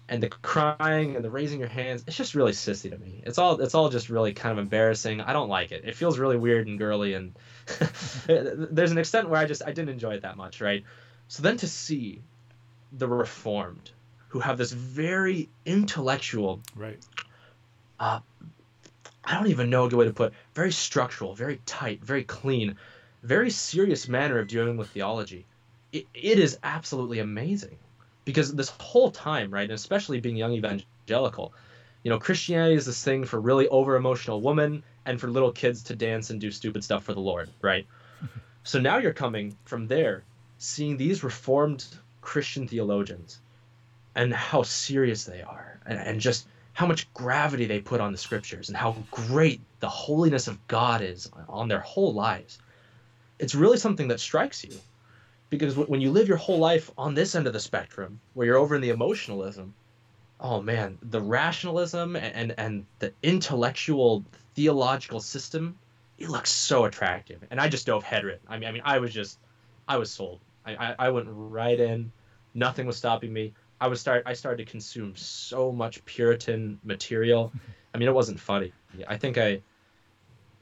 [0.09, 3.23] and the crying and the raising your hands, it's just really sissy to me.
[3.25, 5.21] It's all it's all just really kind of embarrassing.
[5.21, 5.85] I don't like it.
[5.85, 7.35] It feels really weird and girly and
[8.27, 10.85] there's an extent where I just I didn't enjoy it that much, right?
[11.29, 12.23] So then to see
[12.99, 13.91] the reformed
[14.29, 16.99] who have this very intellectual right.
[18.01, 18.21] uh,
[19.25, 22.25] I don't even know a good way to put it, very structural, very tight, very
[22.25, 22.77] clean,
[23.23, 25.47] very serious manner of dealing with theology.
[25.93, 27.79] It, it is absolutely amazing
[28.25, 31.55] because this whole time, right, and especially being young evangelical,
[32.03, 35.85] you know, Christianity is this thing for really over emotional women and for little kids
[35.85, 37.87] to dance and do stupid stuff for the Lord, right?
[38.65, 40.25] so now you're coming from there,
[40.59, 41.85] seeing these reformed
[42.23, 43.41] Christian theologians
[44.15, 48.19] and how serious they are and, and just how much gravity they put on the
[48.19, 52.59] scriptures and how great the holiness of God is on their whole lives.
[53.39, 54.75] It's really something that strikes you
[55.51, 58.57] because when you live your whole life on this end of the spectrum, where you're
[58.57, 59.75] over in the emotionalism,
[60.41, 65.77] oh man, the rationalism and and the intellectual theological system,
[66.19, 68.25] it looks so attractive, and I just dove head.
[68.49, 69.39] I mean, I mean, I was just,
[69.87, 70.41] I was sold.
[70.65, 72.13] I, I, I went right in.
[72.55, 73.55] Nothing was stopping me.
[73.81, 74.23] I was start.
[74.27, 77.53] I started to consume so much Puritan material.
[77.95, 78.73] I mean, it wasn't funny.
[79.07, 79.63] I think I,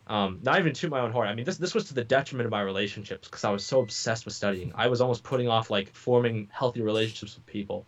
[0.06, 1.28] um, not even to my own horn.
[1.28, 3.80] I mean, this this was to the detriment of my relationships because I was so
[3.80, 4.72] obsessed with studying.
[4.74, 7.84] I was almost putting off like forming healthy relationships with people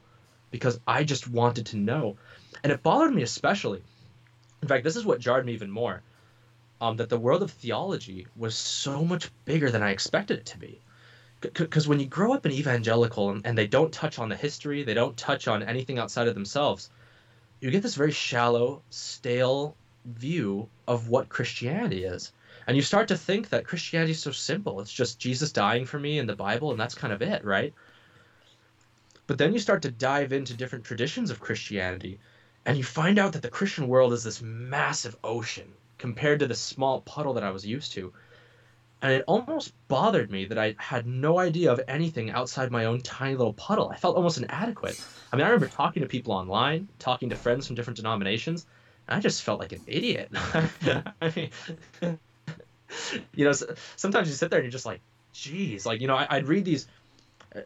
[0.50, 2.16] because I just wanted to know,
[2.62, 3.82] and it bothered me especially.
[4.60, 6.02] In fact, this is what jarred me even more.
[6.80, 10.58] Um, that the world of theology was so much bigger than I expected it to
[10.58, 10.80] be
[11.42, 14.82] because when you grow up in evangelical and, and they don't touch on the history,
[14.82, 16.90] they don't touch on anything outside of themselves,
[17.60, 22.32] you get this very shallow, stale view of what Christianity is.
[22.66, 24.80] And you start to think that Christianity is so simple.
[24.80, 27.74] It's just Jesus dying for me in the Bible, and that's kind of it, right?
[29.26, 32.20] But then you start to dive into different traditions of Christianity,
[32.66, 36.54] and you find out that the Christian world is this massive ocean compared to the
[36.54, 38.12] small puddle that I was used to
[39.02, 43.00] and it almost bothered me that I had no idea of anything outside my own
[43.00, 43.90] tiny little puddle.
[43.90, 44.98] I felt almost inadequate.
[45.32, 48.64] I mean, I remember talking to people online, talking to friends from different denominations,
[49.08, 50.30] and I just felt like an idiot.
[51.20, 51.50] I mean,
[53.34, 53.52] you know,
[53.96, 55.00] sometimes you sit there and you're just like,
[55.32, 56.86] geez, like, you know, I, would read these.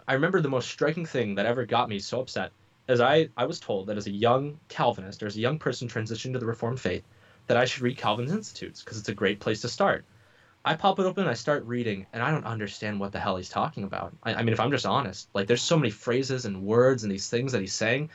[0.09, 2.51] I remember the most striking thing that ever got me so upset
[2.89, 5.87] is I, I was told that as a young Calvinist or as a young person
[5.87, 7.05] transitioning to the Reformed faith,
[7.47, 10.05] that I should read Calvin's Institutes because it's a great place to start.
[10.67, 13.37] I pop it open, and I start reading, and I don't understand what the hell
[13.37, 14.13] he's talking about.
[14.25, 17.13] I, I, mean, if I'm just honest, like there's so many phrases and words and
[17.13, 18.11] these things that he's saying.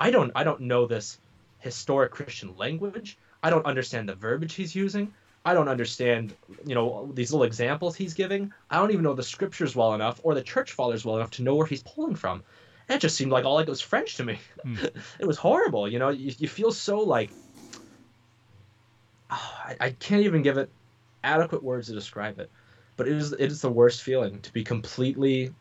[0.00, 1.18] I don't I don't know this
[1.58, 3.18] historic Christian language.
[3.42, 5.12] I don't understand the verbiage he's using.
[5.44, 6.34] I don't understand,
[6.64, 8.52] you know, these little examples he's giving.
[8.70, 11.42] I don't even know the scriptures well enough or the church fathers well enough to
[11.42, 12.42] know where he's pulling from.
[12.88, 14.38] And it just seemed like all like it was French to me.
[14.64, 14.82] Mm.
[15.18, 15.86] it was horrible.
[15.88, 17.30] You know, you, you feel so like
[19.30, 20.70] oh, I, I can't even give it
[21.24, 22.50] adequate words to describe it,
[22.96, 25.54] but it is it is the worst feeling to be completely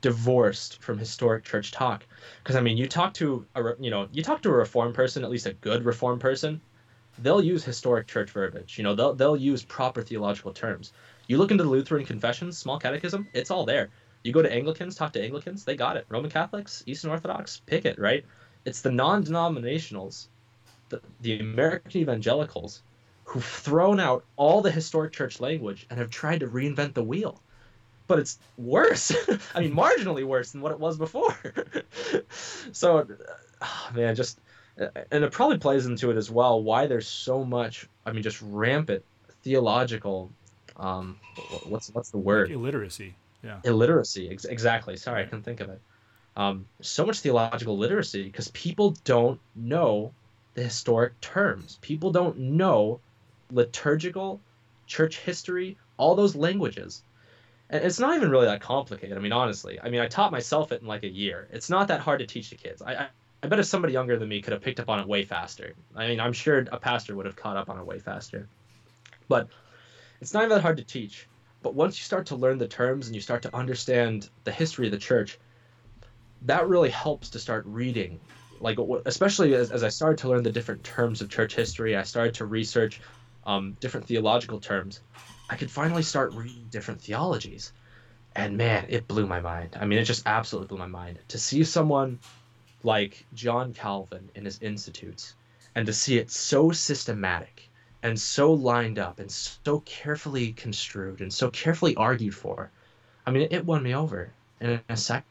[0.00, 2.06] divorced from historic church talk.
[2.42, 5.24] Because I mean, you talk to a you know you talk to a reform person,
[5.24, 6.60] at least a good reform person,
[7.22, 8.78] they'll use historic church verbiage.
[8.78, 10.92] You know, they'll they'll use proper theological terms.
[11.26, 13.90] You look into the Lutheran confessions, small catechism, it's all there.
[14.24, 16.06] You go to Anglicans, talk to Anglicans, they got it.
[16.08, 18.24] Roman Catholics, Eastern Orthodox, pick it, right?
[18.64, 20.28] It's the non-denominationals,
[20.88, 22.82] the, the American evangelicals
[23.28, 27.40] who've thrown out all the historic church language and have tried to reinvent the wheel.
[28.06, 29.12] But it's worse.
[29.54, 31.36] I mean, marginally worse than what it was before.
[32.72, 33.06] so,
[33.60, 34.40] oh, man, just
[34.78, 37.86] and it probably plays into it as well why there's so much.
[38.06, 39.04] I mean, just rampant
[39.42, 40.30] theological.
[40.78, 41.18] Um,
[41.66, 42.50] what's what's the word?
[42.50, 43.14] Illiteracy.
[43.44, 43.60] Yeah.
[43.64, 44.30] Illiteracy.
[44.30, 44.96] Ex- exactly.
[44.96, 45.80] Sorry, I couldn't think of it.
[46.34, 50.14] Um, so much theological literacy because people don't know
[50.54, 51.78] the historic terms.
[51.82, 53.00] People don't know
[53.50, 54.40] liturgical,
[54.86, 57.02] church history, all those languages.
[57.70, 59.16] And it's not even really that complicated.
[59.16, 61.48] I mean, honestly, I mean, I taught myself it in like a year.
[61.52, 62.80] It's not that hard to teach the kids.
[62.80, 63.08] I, I,
[63.42, 65.74] I bet if somebody younger than me could have picked up on it way faster.
[65.94, 68.48] I mean, I'm sure a pastor would have caught up on it way faster.
[69.28, 69.48] But
[70.20, 71.28] it's not even that hard to teach.
[71.62, 74.86] But once you start to learn the terms and you start to understand the history
[74.86, 75.38] of the church,
[76.42, 78.18] that really helps to start reading.
[78.60, 82.02] Like, especially as, as I started to learn the different terms of church history, I
[82.02, 83.00] started to research
[83.48, 85.00] um, different theological terms.
[85.48, 87.72] I could finally start reading different theologies.
[88.36, 89.76] And man, it blew my mind.
[89.80, 91.18] I mean, it just absolutely blew my mind.
[91.28, 92.20] To see someone
[92.82, 95.34] like John Calvin in his Institutes
[95.74, 97.70] and to see it so systematic
[98.02, 102.70] and so lined up and so carefully construed and so carefully argued for.
[103.26, 104.30] I mean, it won me over
[104.60, 105.24] in a second.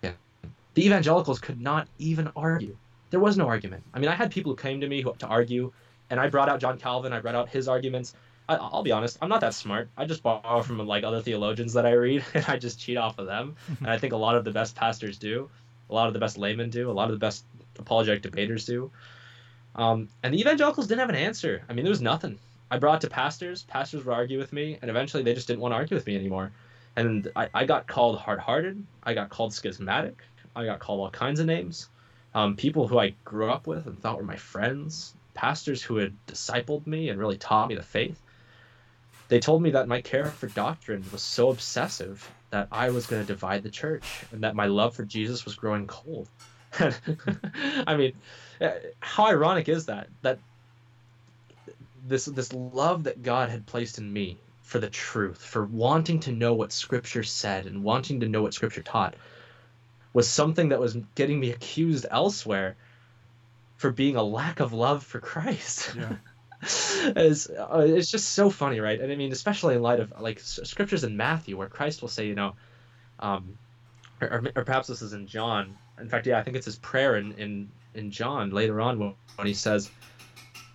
[0.00, 2.76] The evangelicals could not even argue.
[3.10, 3.82] There was no argument.
[3.92, 5.72] I mean, I had people who came to me who, to argue,
[6.10, 8.14] and I brought out John Calvin, I brought out his arguments.
[8.48, 9.88] I, will be honest, I'm not that smart.
[9.96, 13.18] I just borrow from like other theologians that I read, and I just cheat off
[13.18, 13.56] of them.
[13.78, 15.48] and I think a lot of the best pastors do,
[15.88, 17.44] a lot of the best laymen do, a lot of the best
[17.78, 18.90] apologetic debaters do.
[19.76, 21.62] Um, and the evangelicals didn't have an answer.
[21.68, 22.38] I mean, there was nothing.
[22.72, 23.62] I brought it to pastors.
[23.62, 26.16] Pastors would argue with me, and eventually they just didn't want to argue with me
[26.16, 26.52] anymore.
[26.96, 28.84] And I, I got called hard-hearted.
[29.04, 30.22] I got called schismatic.
[30.56, 31.88] I got called all kinds of names.
[32.34, 36.14] Um, people who I grew up with and thought were my friends, pastors who had
[36.26, 38.20] discipled me and really taught me the faith.
[39.28, 43.22] They told me that my care for doctrine was so obsessive that I was going
[43.22, 46.28] to divide the church and that my love for Jesus was growing cold.
[46.78, 48.12] I mean,
[48.60, 50.08] uh, how ironic is that?
[50.20, 50.38] That
[52.06, 56.32] this this love that God had placed in me for the truth, for wanting to
[56.32, 59.14] know what Scripture said and wanting to know what Scripture taught,
[60.12, 62.76] was something that was getting me accused elsewhere
[63.80, 65.94] for being a lack of love for Christ.
[65.96, 66.16] Yeah.
[67.16, 69.00] it's, uh, it's just so funny, right?
[69.00, 72.26] And I mean, especially in light of like scriptures in Matthew, where Christ will say,
[72.26, 72.56] you know,
[73.20, 73.56] um,
[74.20, 75.78] or, or, perhaps this is in John.
[75.98, 79.14] In fact, yeah, I think it's his prayer in in, in John later on when,
[79.36, 79.90] when he says,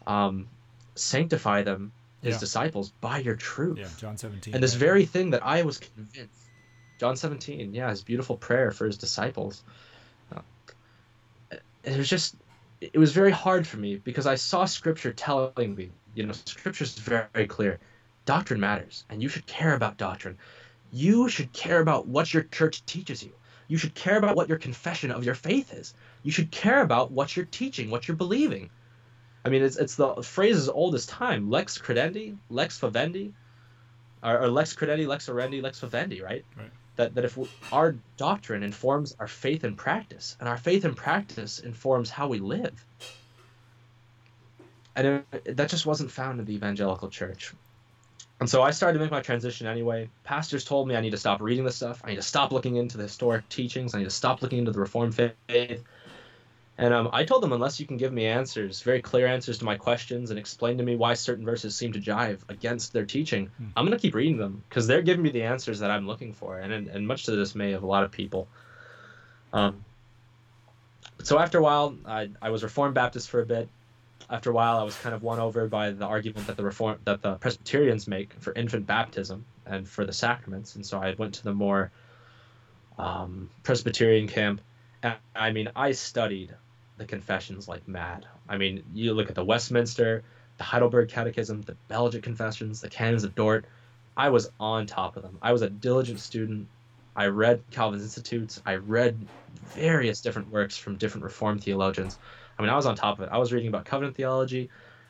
[0.08, 0.47] um,
[0.95, 1.91] "Sanctify them,
[2.24, 2.39] his yeah.
[2.39, 4.56] disciples, by your truth." Yeah, John seventeen.
[4.56, 6.49] And this very thing that I was convinced,
[6.99, 9.62] John seventeen, yeah, his beautiful prayer for his disciples.
[10.36, 10.41] Uh,
[11.84, 12.36] it was just
[12.94, 16.84] it was very hard for me because I saw scripture telling me, you know, scripture
[16.84, 17.80] is very, clear.
[18.26, 20.38] Doctrine matters, and you should care about doctrine.
[20.92, 23.32] You should care about what your church teaches you.
[23.68, 25.94] You should care about what your confession of your faith is.
[26.24, 28.70] You should care about what you're teaching, what you're believing.
[29.44, 31.50] I mean, it's, it's the phrase as old as time.
[31.50, 33.34] Lex credendi, lex vivendi,
[34.24, 36.46] or, or lex credendi, lex orandi, lex vivendi, right?
[36.58, 37.38] Right that, that if
[37.74, 42.39] our doctrine informs our faith and practice, and our faith and practice informs how we
[42.39, 42.86] live.
[44.96, 47.54] And it, that just wasn't found in the evangelical church.
[48.39, 50.10] And so I started to make my transition anyway.
[50.24, 52.02] Pastors told me I need to stop reading this stuff.
[52.04, 53.96] I need to stop looking into the historic teachings.
[53.96, 55.84] I need to stop looking into the Reformed faith.
[56.78, 59.65] And um, I told them, unless you can give me answers, very clear answers to
[59.65, 63.47] my questions, and explain to me why certain verses seem to jive against their teaching,
[63.57, 63.67] hmm.
[63.78, 66.34] I'm going to keep reading them because they're giving me the answers that I'm looking
[66.34, 68.49] for, and, and, and much to the dismay of a lot of people.
[69.53, 69.86] Um,
[71.23, 73.69] so after a while, I, I was Reformed Baptist for a bit.
[74.30, 76.97] After a while, I was kind of won over by the argument that the Reform
[77.05, 81.36] that the Presbyterians make for infant baptism and for the sacraments, and so I went
[81.36, 81.91] to the more
[82.97, 84.61] um, Presbyterian camp.
[85.03, 86.53] And I mean, I studied
[86.98, 88.26] the confessions like mad.
[88.48, 90.24] I mean, you look at the Westminster,
[90.58, 93.66] the Heidelberg Catechism, the Belgic Confessions, the Canons of Dort.
[94.16, 95.38] I was on top of them.
[95.41, 96.68] I was a diligent student.
[97.16, 98.62] I read Calvin's Institutes.
[98.66, 99.18] I read
[99.74, 102.18] various different works from different Reformed theologians.
[102.58, 103.30] I mean, I was on top of it.
[103.32, 104.70] I was reading about covenant theology.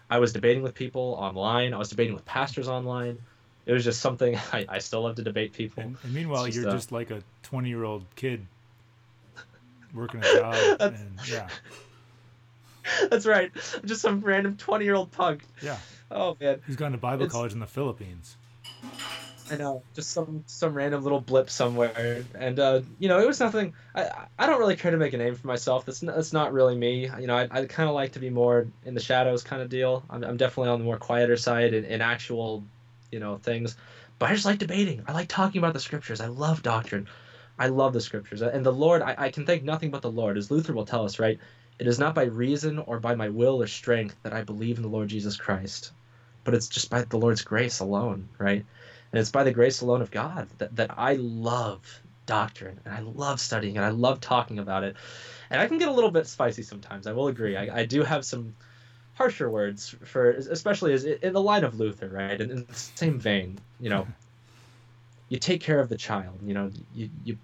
[0.10, 1.74] I was debating with people online.
[1.74, 3.20] I was debating with pastors online.
[3.66, 5.84] It was just something I, I still love to debate people.
[5.84, 8.46] And, and meanwhile, just, you're uh, just like a 20 year old kid
[9.96, 10.78] working a job.
[10.80, 11.48] and, yeah.
[13.10, 13.52] That's right.
[13.86, 15.44] just some random 20 year old punk.
[15.62, 15.78] Yeah.
[16.12, 16.62] Oh, man.
[16.68, 17.34] He's gone to Bible it's...
[17.34, 18.38] college in the Philippines.
[19.52, 23.40] I know, just some some random little blip somewhere, and uh, you know, it was
[23.40, 23.74] nothing.
[23.94, 25.86] I I don't really care to make a name for myself.
[25.86, 27.08] That's not, that's not really me.
[27.20, 29.70] You know, I, I kind of like to be more in the shadows kind of
[29.70, 30.04] deal.
[30.10, 32.64] I'm, I'm definitely on the more quieter side in, in actual,
[33.12, 33.78] you know, things.
[34.18, 35.04] But I just like debating.
[35.08, 36.22] I like talking about the scriptures.
[36.22, 37.08] I love doctrine.
[37.58, 38.42] I love the scriptures.
[38.42, 40.38] And the Lord, I, I can thank nothing but the Lord.
[40.38, 41.40] As Luther will tell us, right?
[41.80, 44.84] It is not by reason or by my will or strength that I believe in
[44.84, 45.92] the Lord Jesus Christ,
[46.44, 48.66] but it's just by the Lord's grace alone, right?
[49.12, 53.00] And it's by the grace alone of God that, that I love doctrine and I
[53.00, 54.96] love studying and I love talking about it.
[55.50, 57.08] And I can get a little bit spicy sometimes.
[57.08, 57.56] I will agree.
[57.56, 58.56] I, I do have some
[59.14, 62.40] harsher words for especially as in the line of Luther, right?
[62.40, 64.08] In, in the same vein, you know,
[65.30, 66.40] you take care of the child.
[66.44, 67.38] You know, you you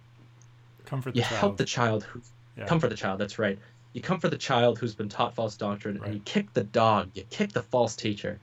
[0.85, 1.39] Comfort the you child.
[1.39, 2.21] help the child who
[2.57, 2.65] Yeah.
[2.65, 3.19] comfort the child.
[3.19, 3.57] That's right.
[3.93, 6.05] You comfort the child who's been taught false doctrine, Right.
[6.07, 7.11] and you kick the dog.
[7.13, 8.39] You kick the false teacher.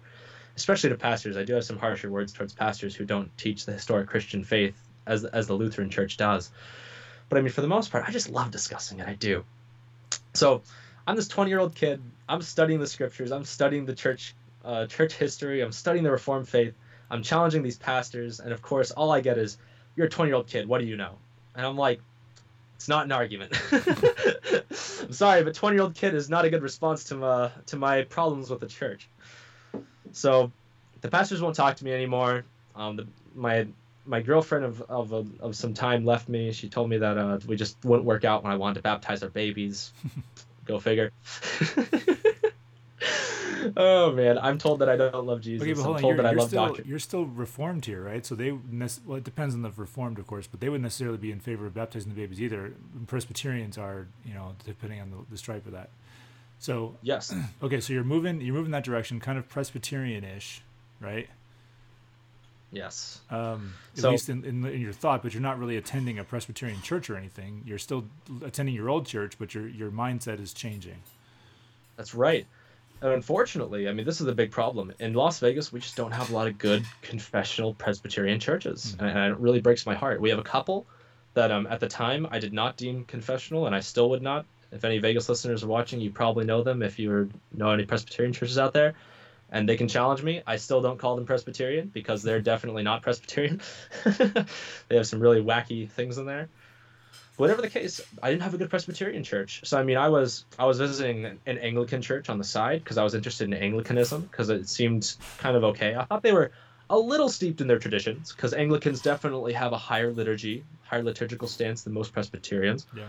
[0.56, 3.72] Especially to pastors, I do have some harsher words towards pastors who don't teach the
[3.72, 4.76] historic Christian faith
[5.06, 6.50] as as the Lutheran Church does.
[7.28, 9.06] But I mean, for the most part, I just love discussing it.
[9.06, 9.44] I do.
[10.34, 10.62] So,
[11.06, 12.02] I'm this 20 year old kid.
[12.28, 13.30] I'm studying the scriptures.
[13.30, 14.34] I'm studying the church,
[14.64, 15.60] uh, church history.
[15.60, 16.74] I'm studying the Reformed faith.
[17.10, 19.58] I'm challenging these pastors, and of course, all I get is,
[19.96, 20.68] "You're a 20 year old kid.
[20.68, 21.18] What do you know?"
[21.54, 22.00] And I'm like,
[22.76, 26.62] "It's not an argument." I'm sorry, but 20 year old kid is not a good
[26.62, 29.08] response to my to my problems with the church.
[30.12, 30.52] So,
[31.00, 32.44] the pastors won't talk to me anymore.
[32.74, 33.66] Um, the, my
[34.08, 36.50] my girlfriend of, of, of some time left me.
[36.50, 39.22] She told me that uh, we just wouldn't work out when I wanted to baptize
[39.22, 39.92] our babies.
[40.64, 41.12] Go figure.
[43.76, 45.62] oh man, I'm told that I don't love Jesus.
[45.62, 46.02] Okay, but I'm hold on.
[46.02, 46.88] told You're, that I love still doctrine.
[46.88, 48.24] you're still reformed here, right?
[48.24, 51.30] So they well, it depends on the reformed, of course, but they wouldn't necessarily be
[51.32, 52.72] in favor of baptizing the babies either.
[53.06, 55.90] Presbyterians are, you know, depending on the, the stripe of that.
[56.58, 57.34] So Yes.
[57.62, 60.62] okay, so you're moving you're moving that direction, kind of Presbyterian-ish,
[61.00, 61.28] right?
[62.70, 63.20] Yes.
[63.30, 66.24] Um, at So- least in, in, in your thought, but you're not really attending a
[66.24, 67.62] Presbyterian church or anything.
[67.64, 68.04] You're still
[68.44, 70.96] attending your old church, but your your mindset is changing.
[71.96, 72.46] That's right.
[73.00, 74.92] And unfortunately, I mean, this is the big problem.
[74.98, 78.96] In Las Vegas, we just don't have a lot of good confessional Presbyterian churches.
[78.98, 79.02] Mhm.
[79.02, 80.20] And it really breaks my heart.
[80.20, 80.86] We have a couple
[81.34, 84.46] that um, at the time I did not deem confessional, and I still would not.
[84.72, 88.32] If any Vegas listeners are watching, you probably know them if you know any Presbyterian
[88.32, 88.94] churches out there.
[89.50, 90.42] And they can challenge me.
[90.46, 93.62] I still don't call them Presbyterian because they're definitely not Presbyterian.
[94.88, 96.50] they have some really wacky things in there
[97.36, 99.62] whatever the case, I didn't have a good Presbyterian church.
[99.64, 102.98] So I mean, I was I was visiting an Anglican church on the side because
[102.98, 105.94] I was interested in Anglicanism because it seemed kind of okay.
[105.94, 106.50] I thought they were
[106.90, 111.48] a little steeped in their traditions because Anglicans definitely have a higher liturgy, higher liturgical
[111.48, 112.86] stance than most Presbyterians.
[112.96, 113.04] Yeah.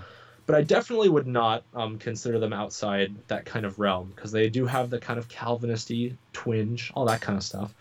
[0.46, 4.50] But I definitely would not um, consider them outside that kind of realm because they
[4.50, 7.74] do have the kind of Calvinisty twinge, all that kind of stuff.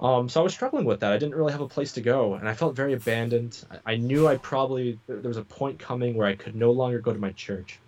[0.00, 1.12] Um, so I was struggling with that.
[1.12, 3.64] I didn't really have a place to go, and I felt very abandoned.
[3.70, 7.00] I, I knew I probably there was a point coming where I could no longer
[7.00, 7.80] go to my church,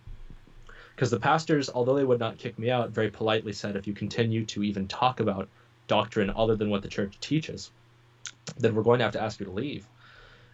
[0.97, 3.93] because the pastors, although they would not kick me out, very politely said, if you
[3.95, 5.49] continue to even talk about
[5.87, 7.71] doctrine other than what the church teaches,
[8.59, 9.87] then we're going to have to ask you to leave.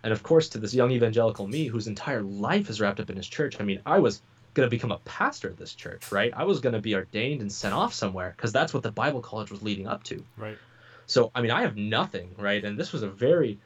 [0.02, 3.16] And of course, to this young evangelical me, whose entire life is wrapped up in
[3.16, 4.22] his church, I mean, I was
[4.54, 6.32] going to become a pastor at this church, right?
[6.36, 9.20] I was going to be ordained and sent off somewhere because that's what the Bible
[9.20, 10.22] college was leading up to.
[10.36, 10.59] Right.
[11.07, 12.64] So I mean, I have nothing, right?
[12.64, 13.59] And this was a very,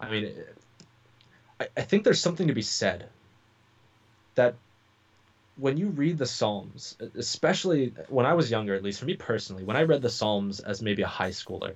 [0.00, 0.34] I mean,
[1.60, 3.08] I, I think there's something to be said
[4.36, 4.56] that
[5.56, 9.62] when you read the Psalms, especially when I was younger, at least for me personally,
[9.64, 11.74] when I read the Psalms as maybe a high schooler,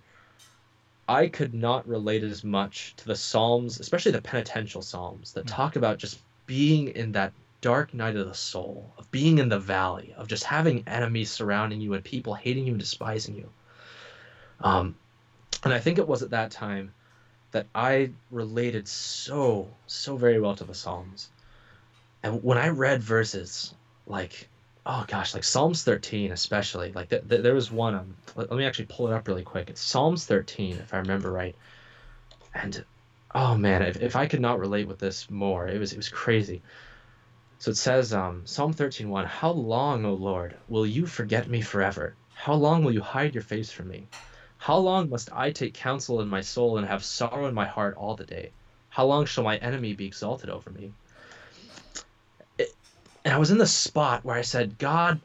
[1.09, 5.51] I could not relate as much to the Psalms, especially the penitential Psalms that Mm.
[5.51, 9.59] talk about just being in that dark night of the soul, of being in the
[9.59, 13.51] valley, of just having enemies surrounding you and people hating you and despising you.
[14.61, 14.97] Um,
[15.69, 16.93] and I think it was at that time
[17.51, 21.31] that I related so, so very well to the Psalms.
[22.23, 23.75] And when I read verses
[24.07, 24.49] like,
[24.85, 28.59] oh gosh, like Psalms 13, especially, like th- th- there was one, um, let, let
[28.59, 29.71] me actually pull it up really quick.
[29.71, 31.55] It's Psalms 13, if I remember right.
[32.55, 32.85] And
[33.35, 36.09] oh man, if, if I could not relate with this more, it was, it was
[36.09, 36.63] crazy.
[37.59, 42.15] So it says, um, Psalm 13:1, How long, O Lord, will you forget me forever?
[42.35, 44.07] How long will you hide your face from me?
[44.59, 47.97] How long must I take counsel in my soul and have sorrow in my heart
[47.97, 48.51] all the day?
[48.91, 50.93] How long shall my enemy be exalted over me?
[52.59, 52.75] It,
[53.25, 55.21] and I was in the spot where I said, God,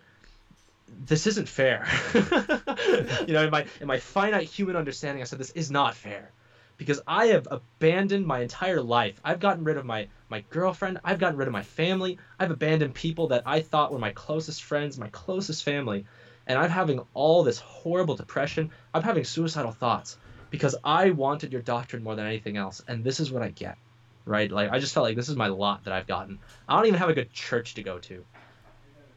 [1.05, 1.88] this isn't fair.
[2.13, 6.31] you know, in my in my finite human understanding, I said this is not fair.
[6.77, 9.19] Because I have abandoned my entire life.
[9.23, 12.93] I've gotten rid of my my girlfriend, I've gotten rid of my family, I've abandoned
[12.93, 16.05] people that I thought were my closest friends, my closest family,
[16.47, 18.71] and I'm having all this horrible depression.
[18.93, 20.17] I'm having suicidal thoughts
[20.49, 23.77] because I wanted your doctrine more than anything else, and this is what I get,
[24.25, 24.51] right?
[24.51, 26.39] Like I just felt like this is my lot that I've gotten.
[26.67, 28.25] I don't even have a good church to go to,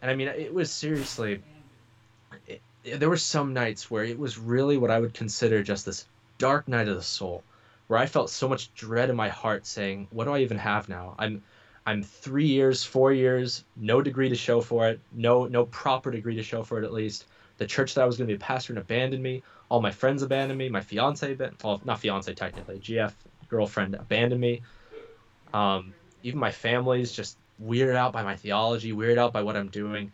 [0.02, 1.42] and I mean it was seriously.
[2.46, 5.84] It, it- there were some nights where it was really what I would consider just
[5.86, 6.06] this
[6.38, 7.44] dark night of the soul,
[7.88, 10.88] where I felt so much dread in my heart, saying, "What do I even have
[10.88, 11.14] now?
[11.18, 11.44] I'm."
[11.86, 16.34] I'm three years, four years, no degree to show for it, no no proper degree
[16.36, 17.26] to show for it at least.
[17.58, 19.42] The church that I was going to be a pastor in abandoned me.
[19.70, 20.68] All my friends abandoned me.
[20.68, 23.14] My fiance, well, not fiance technically, GF
[23.48, 24.62] girlfriend abandoned me.
[25.54, 29.68] Um, even my family's just weirded out by my theology, weirded out by what I'm
[29.68, 30.12] doing.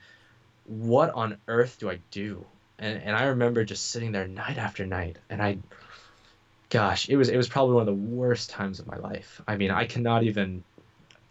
[0.65, 2.47] what on earth do I do?
[2.79, 5.59] And and I remember just sitting there night after night, and I,
[6.71, 9.41] gosh, it was it was probably one of the worst times of my life.
[9.49, 10.65] I mean, I cannot even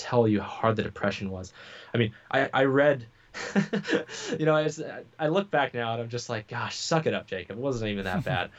[0.01, 1.53] tell you how hard the depression was.
[1.93, 3.05] I mean, I I read.
[4.37, 4.69] you know, I,
[5.17, 7.57] I look back now and I'm just like, gosh, suck it up, Jacob.
[7.57, 8.49] It wasn't even that bad.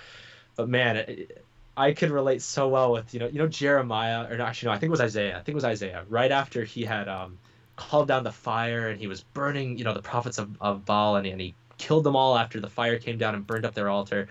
[0.57, 1.45] but man, it,
[1.77, 4.79] I could relate so well with you know you know Jeremiah or actually no I
[4.79, 7.39] think it was Isaiah I think it was Isaiah right after he had um,
[7.77, 11.17] called down the fire and he was burning you know the prophets of, of Baal
[11.17, 13.89] and, and he killed them all after the fire came down and burned up their
[13.89, 14.29] altar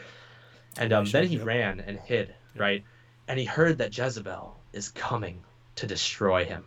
[0.78, 2.84] and um, then he ran and hid right
[3.28, 5.42] and he heard that Jezebel is coming
[5.76, 6.64] to destroy him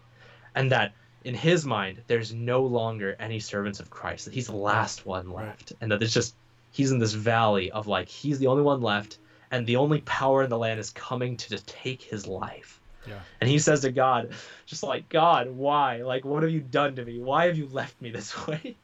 [0.55, 0.93] and that
[1.25, 5.31] in his mind there's no longer any servants of Christ that he's the last one
[5.31, 6.35] left and that there's just
[6.71, 9.19] he's in this valley of like he's the only one left
[9.51, 12.81] and the only power in the land is coming to just take his life.
[13.07, 13.21] Yeah.
[13.41, 14.33] And he says to God,
[14.67, 16.03] just like, God, why?
[16.03, 17.21] Like, what have you done to me?
[17.21, 18.77] Why have you left me this way?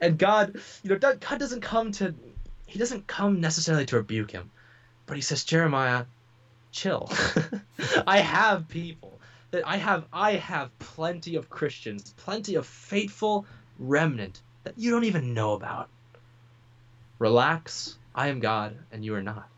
[0.00, 2.14] and God, you know, God doesn't come to,
[2.66, 4.50] he doesn't come necessarily to rebuke him,
[5.06, 6.04] but he says, Jeremiah,
[6.70, 7.10] chill.
[8.06, 9.09] I have people
[9.50, 13.46] that I have, I have plenty of Christians, plenty of faithful
[13.78, 15.88] remnant that you don't even know about.
[17.18, 19.48] Relax, I am God and you are not.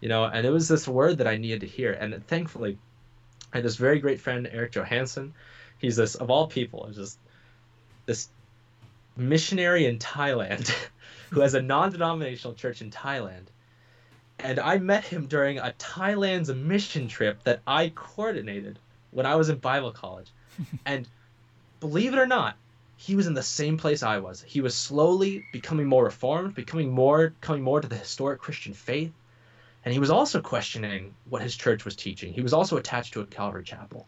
[0.00, 1.92] You know, and it was this word that I needed to hear.
[1.92, 2.78] And thankfully,
[3.52, 5.34] I had this very great friend, Eric Johansson.
[5.78, 7.18] He's this, of all people, just
[8.04, 8.28] this
[9.16, 10.72] missionary in Thailand
[11.30, 13.46] who has a non denominational church in Thailand.
[14.38, 18.78] And I met him during a Thailand's mission trip that I coordinated
[19.10, 20.30] when I was in Bible college.
[20.86, 21.08] and
[21.80, 22.56] believe it or not,
[22.96, 24.42] he was in the same place I was.
[24.42, 29.12] He was slowly becoming more reformed, becoming more coming more to the historic Christian faith,
[29.84, 32.32] and he was also questioning what his church was teaching.
[32.32, 34.06] He was also attached to a Calvary chapel,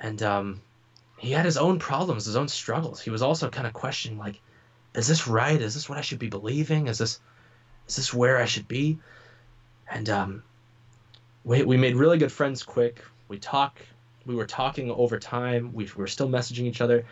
[0.00, 0.62] and um,
[1.18, 3.00] he had his own problems, his own struggles.
[3.00, 4.40] He was also kind of questioning like,
[4.94, 5.60] is this right?
[5.60, 6.88] Is this what I should be believing?
[6.88, 7.20] Is this
[7.86, 8.98] is this where I should be?
[9.88, 10.42] And um,
[11.44, 13.02] we we made really good friends quick.
[13.28, 13.80] We talk.
[14.24, 15.72] We were talking over time.
[15.72, 17.04] We were still messaging each other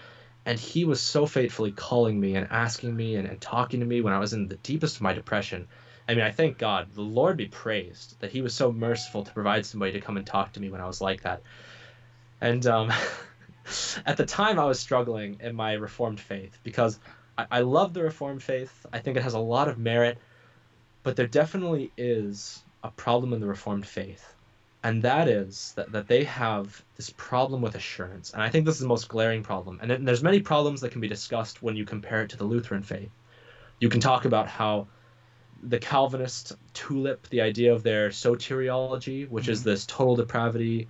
[0.46, 4.00] and he was so faithfully calling me and asking me and, and talking to me
[4.00, 5.66] when I was in the deepest of my depression.
[6.08, 9.32] I mean, I thank God, the Lord be praised, that He was so merciful to
[9.32, 11.40] provide somebody to come and talk to me when I was like that.
[12.42, 12.92] And um,
[14.06, 16.98] at the time, I was struggling in my Reformed faith because
[17.38, 18.84] I, I love the Reformed faith.
[18.92, 20.18] I think it has a lot of merit,
[21.04, 24.33] but there definitely is a problem in the Reformed faith
[24.84, 28.32] and that is that, that they have this problem with assurance.
[28.32, 29.80] And i think this is the most glaring problem.
[29.82, 32.44] And, and there's many problems that can be discussed when you compare it to the
[32.44, 33.10] lutheran faith.
[33.80, 34.86] You can talk about how
[35.62, 39.52] the calvinist tulip the idea of their soteriology which mm-hmm.
[39.52, 40.86] is this total depravity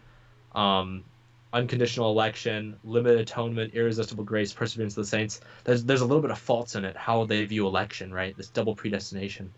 [0.56, 1.04] um,
[1.52, 6.32] unconditional election limited atonement irresistible grace perseverance of the saints there's, there's a little bit
[6.32, 8.36] of faults in it how they view election right?
[8.36, 9.52] This double predestination.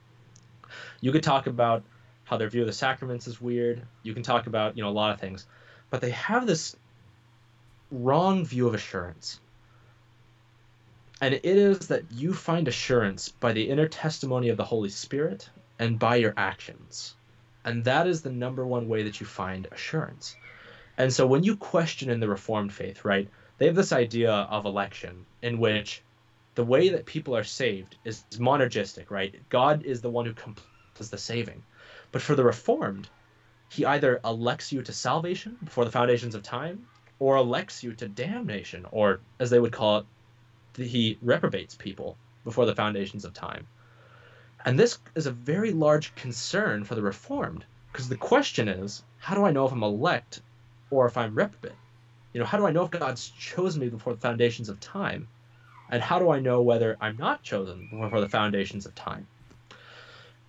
[1.00, 1.82] You could talk about
[2.26, 3.82] how their view of the sacraments is weird.
[4.02, 5.46] You can talk about, you know, a lot of things.
[5.90, 6.76] But they have this
[7.90, 9.40] wrong view of assurance.
[11.20, 15.48] And it is that you find assurance by the inner testimony of the Holy Spirit
[15.78, 17.14] and by your actions.
[17.64, 20.36] And that is the number one way that you find assurance.
[20.98, 24.66] And so when you question in the Reformed faith, right, they have this idea of
[24.66, 26.02] election in which
[26.56, 29.34] the way that people are saved is monergistic, right?
[29.48, 31.62] God is the one who completes the saving.
[32.16, 33.10] But for the Reformed,
[33.68, 36.86] he either elects you to salvation before the foundations of time,
[37.18, 42.64] or elects you to damnation, or as they would call it, he reprobates people before
[42.64, 43.66] the foundations of time.
[44.64, 49.34] And this is a very large concern for the Reformed, because the question is, how
[49.34, 50.40] do I know if I'm elect
[50.88, 51.76] or if I'm reprobate?
[52.32, 55.28] You know, how do I know if God's chosen me before the foundations of time?
[55.90, 59.26] And how do I know whether I'm not chosen before the foundations of time?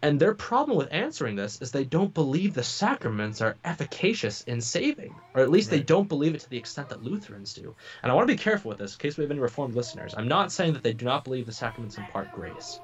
[0.04, 4.62] And their problem with answering this is they don't believe the sacraments are efficacious in
[4.62, 5.78] saving, or at least right.
[5.78, 7.76] they don't believe it to the extent that Lutherans do.
[8.04, 10.14] And I want to be careful with this in case we have any Reformed listeners.
[10.16, 12.80] I'm not saying that they do not believe the sacraments impart grace.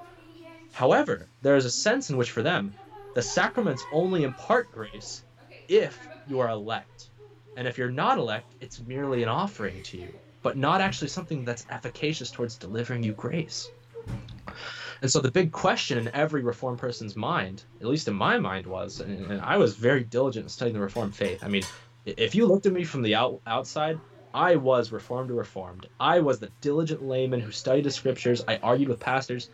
[0.71, 2.73] However, there is a sense in which for them,
[3.13, 5.23] the sacraments only impart grace
[5.67, 7.09] if you are elect.
[7.55, 10.11] And if you're not elect, it's merely an offering to you,
[10.41, 13.69] but not actually something that's efficacious towards delivering you grace.
[15.01, 18.65] And so the big question in every Reformed person's mind, at least in my mind,
[18.65, 21.43] was, and, and I was very diligent in studying the Reformed faith.
[21.43, 21.63] I mean,
[22.05, 23.99] if you looked at me from the out, outside,
[24.33, 25.87] I was Reformed to Reformed.
[25.99, 28.43] I was the diligent layman who studied the scriptures.
[28.47, 29.49] I argued with pastors.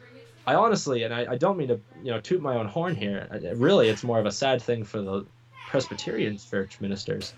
[0.47, 3.27] I honestly, and I, I don't mean to, you know, toot my own horn here.
[3.55, 5.25] Really, it's more of a sad thing for the
[5.67, 7.33] Presbyterian church ministers.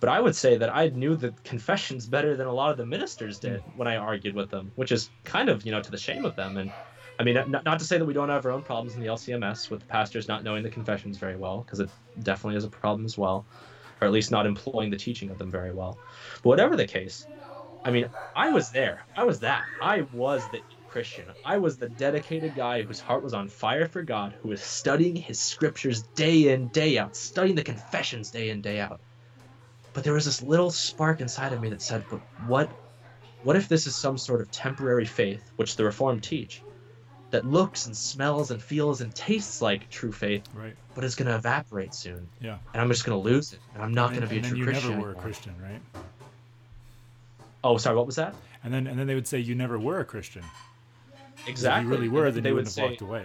[0.00, 2.84] But I would say that I knew the confessions better than a lot of the
[2.84, 5.96] ministers did when I argued with them, which is kind of, you know, to the
[5.96, 6.58] shame of them.
[6.58, 6.70] And
[7.18, 9.06] I mean, not, not to say that we don't have our own problems in the
[9.06, 11.88] LCMS with pastors not knowing the confessions very well, because it
[12.22, 13.46] definitely is a problem as well,
[14.00, 15.98] or at least not employing the teaching of them very well.
[16.42, 17.26] But whatever the case,
[17.84, 19.00] I mean, I was there.
[19.16, 19.64] I was that.
[19.80, 21.26] I was the Christian.
[21.44, 25.16] I was the dedicated guy whose heart was on fire for God, who was studying
[25.16, 29.00] his scriptures day in, day out, studying the confessions day in, day out.
[29.94, 32.70] But there was this little spark inside of me that said, but what
[33.42, 36.65] what if this is some sort of temporary faith, which the Reformed teach,
[37.30, 40.76] that looks and smells and feels and tastes like true faith, Right.
[40.94, 42.58] but is going to evaporate soon, Yeah.
[42.72, 44.58] and I'm just going to lose it, and I'm not going to be a true
[44.58, 44.90] you Christian.
[44.90, 45.14] never were a.
[45.16, 45.80] Christian, right?
[47.64, 48.34] Oh, sorry, what was that?
[48.62, 50.42] And then and then they would say you never were a Christian.
[51.46, 51.80] Exactly.
[51.82, 53.24] If you really were, then they you would wouldn't say have walked away.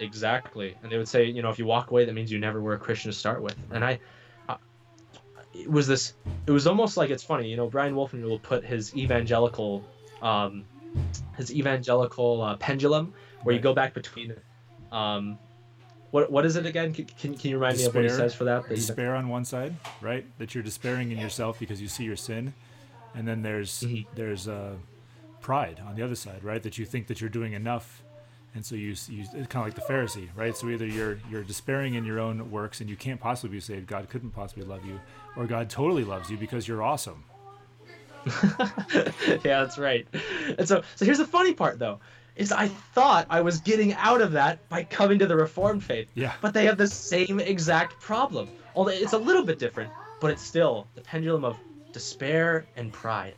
[0.00, 2.60] exactly, and they would say, you know, if you walk away, that means you never
[2.60, 3.56] were a Christian to start with.
[3.70, 3.98] And I,
[4.48, 4.56] I
[5.54, 6.14] it was this.
[6.46, 7.68] It was almost like it's funny, you know.
[7.68, 9.84] Bryan Wolfmueller will put his evangelical,
[10.22, 10.64] um,
[11.36, 13.12] his evangelical uh, pendulum,
[13.42, 14.34] where you go back between,
[14.90, 15.38] um,
[16.10, 16.92] what what is it again?
[16.92, 18.68] Can, can, can you remind me of what he says for that?
[18.68, 20.26] Despair on one side, right?
[20.38, 22.52] That you're despairing in yourself because you see your sin,
[23.14, 24.06] and then there's Mhm.
[24.14, 24.74] there's uh,
[25.40, 26.62] pride on the other side, right?
[26.62, 28.02] That you think that you're doing enough,
[28.54, 30.54] and so you you it's kind of like the Pharisee, right?
[30.54, 33.86] So either you're you're despairing in your own works and you can't possibly be saved,
[33.86, 35.00] God couldn't possibly love you,
[35.36, 37.24] or God totally loves you because you're awesome.
[39.44, 40.06] yeah, that's right.
[40.58, 42.00] And so, so here's the funny part, though,
[42.36, 46.10] is I thought I was getting out of that by coming to the Reformed faith.
[46.14, 46.32] Yeah.
[46.40, 48.48] But they have the same exact problem.
[48.74, 51.58] Although it's a little bit different, but it's still the pendulum of
[51.92, 53.34] despair and pride.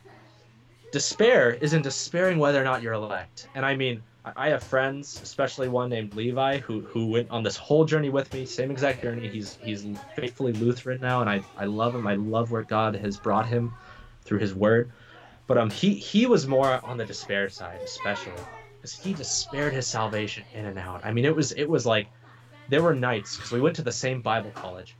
[0.91, 3.49] Despair is in despairing whether or not you're elect.
[3.53, 7.43] And I mean, I I have friends, especially one named Levi, who who went on
[7.43, 9.27] this whole journey with me, same exact journey.
[9.27, 12.07] He's he's faithfully Lutheran now, and I I love him.
[12.07, 13.73] I love where God has brought him
[14.25, 14.91] through His Word.
[15.47, 18.33] But um, he he was more on the despair side, especially
[18.77, 21.05] because he despaired his salvation in and out.
[21.05, 22.07] I mean, it was it was like
[22.69, 24.95] there were nights because we went to the same Bible college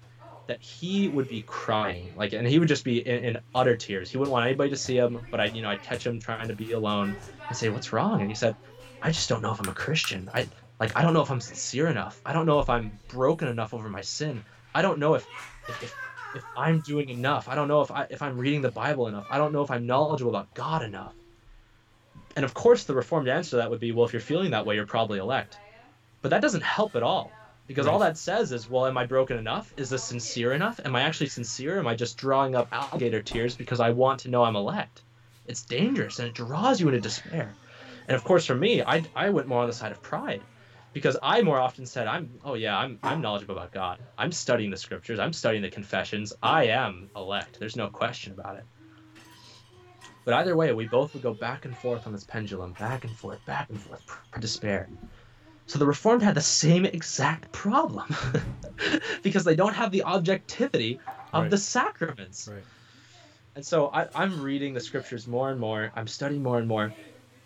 [0.47, 4.11] that he would be crying like and he would just be in, in utter tears.
[4.11, 6.47] He wouldn't want anybody to see him but i you know i'd catch him trying
[6.47, 7.15] to be alone
[7.47, 8.21] and say what's wrong?
[8.21, 8.55] And he said
[9.01, 10.30] i just don't know if i'm a christian.
[10.34, 10.47] I
[10.80, 12.21] like i don't know if i'm sincere enough.
[12.26, 14.43] I don't know if i'm broken enough over my sin.
[14.73, 15.28] I don't know if
[15.67, 15.95] if, if,
[16.36, 19.25] if i'm doing enough i don't know if i if i'm reading the bible enough
[19.29, 21.13] i don't know if i'm knowledgeable about god enough.
[22.36, 24.65] And of course the reformed answer to that would be well if you're feeling that
[24.65, 25.57] way you're probably elect.
[26.21, 27.31] But that doesn't help at all
[27.67, 29.73] because all that says is well am i broken enough?
[29.77, 30.79] Is this sincere enough?
[30.83, 31.79] Am i actually sincere?
[31.79, 35.01] Am i just drawing up alligator tears because i want to know i'm elect?
[35.47, 37.53] It's dangerous and it draws you into despair.
[38.07, 40.41] And of course for me i, I went more on the side of pride
[40.95, 44.71] because i more often said i'm oh yeah i'm i'm knowledgeable about god i'm studying
[44.71, 48.65] the scriptures i'm studying the confessions i am elect there's no question about it
[50.25, 53.15] but either way we both would go back and forth on this pendulum back and
[53.15, 54.89] forth back and forth pr- despair
[55.67, 58.05] so the Reformed had the same exact problem
[59.23, 60.99] because they don't have the objectivity
[61.33, 61.51] of Right.
[61.51, 62.47] the sacraments.
[62.47, 62.63] Right.
[63.55, 65.91] And so I, I'm reading the scriptures more and more.
[65.95, 66.93] I'm studying more and more.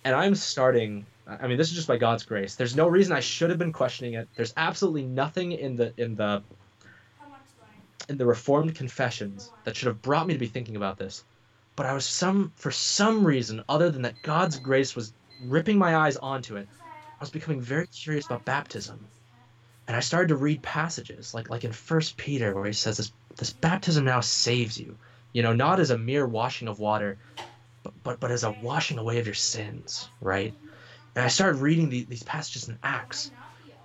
[0.03, 1.07] And I'm starting.
[1.30, 2.55] I mean, this is just by God's grace.
[2.55, 4.27] There's no reason I should have been questioning it.
[4.36, 6.41] There's absolutely nothing in the in the
[8.07, 11.23] in the Reformed confessions that should have brought me to be thinking about this.
[11.75, 15.13] But I was some for some reason other than that God's grace was
[15.45, 16.67] ripping my eyes onto it.
[16.71, 19.05] I was becoming very curious about baptism.
[19.88, 23.11] And I started to read passages like like in First Peter where he says this
[23.36, 24.97] this baptism now saves you.
[25.32, 27.17] You know, not as a mere washing of water,
[27.84, 30.53] but but, but as a washing away of your sins, right?
[31.16, 33.32] And I started reading the, these passages in Acts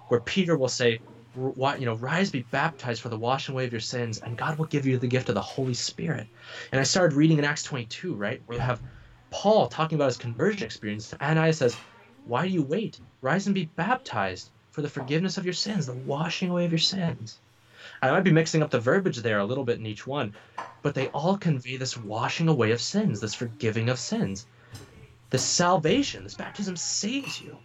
[0.09, 1.01] where Peter will say,
[1.37, 4.67] you know, rise, be baptized for the washing away of your sins, and God will
[4.67, 6.29] give you the gift of the Holy Spirit.
[6.71, 8.83] And I started reading in Acts 22, right, where you have
[9.31, 11.13] Paul talking about his conversion experience.
[11.21, 11.77] Ananias says,
[12.25, 13.01] Why do you wait?
[13.21, 16.79] Rise and be baptized for the forgiveness of your sins, the washing away of your
[16.79, 17.41] sins.
[18.01, 20.35] I might be mixing up the verbiage there a little bit in each one,
[20.83, 24.47] but they all convey this washing away of sins, this forgiving of sins,
[25.35, 27.59] this salvation, this baptism saves you.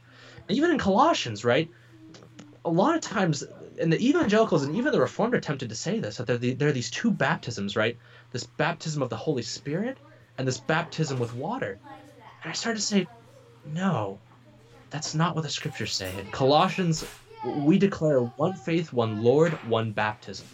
[0.48, 1.70] And even in Colossians, right?
[2.66, 3.44] A lot of times,
[3.80, 6.56] and the evangelicals and even the Reformed are tempted to say this that there the,
[6.56, 7.96] there are these two baptisms, right?
[8.32, 10.00] This baptism of the Holy Spirit
[10.40, 11.78] and this baptism with water.
[12.42, 13.08] And I started to say,
[13.64, 14.18] no,
[14.90, 16.12] that's not what the scriptures say.
[16.20, 17.06] In Colossians,
[17.46, 20.48] we declare one faith, one Lord, one baptism.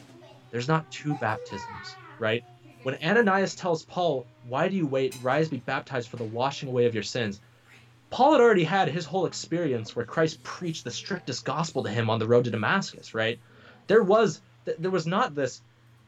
[0.52, 2.44] There's not two baptisms, right?
[2.86, 5.18] When Ananias tells Paul, Why do you wait?
[5.24, 7.42] Rise, be baptized for the washing away of your sins.
[8.12, 12.12] Paul had already had his whole experience where Christ preached the strictest gospel to him
[12.12, 13.40] on the road to Damascus, right?
[13.88, 15.64] There was there was not this,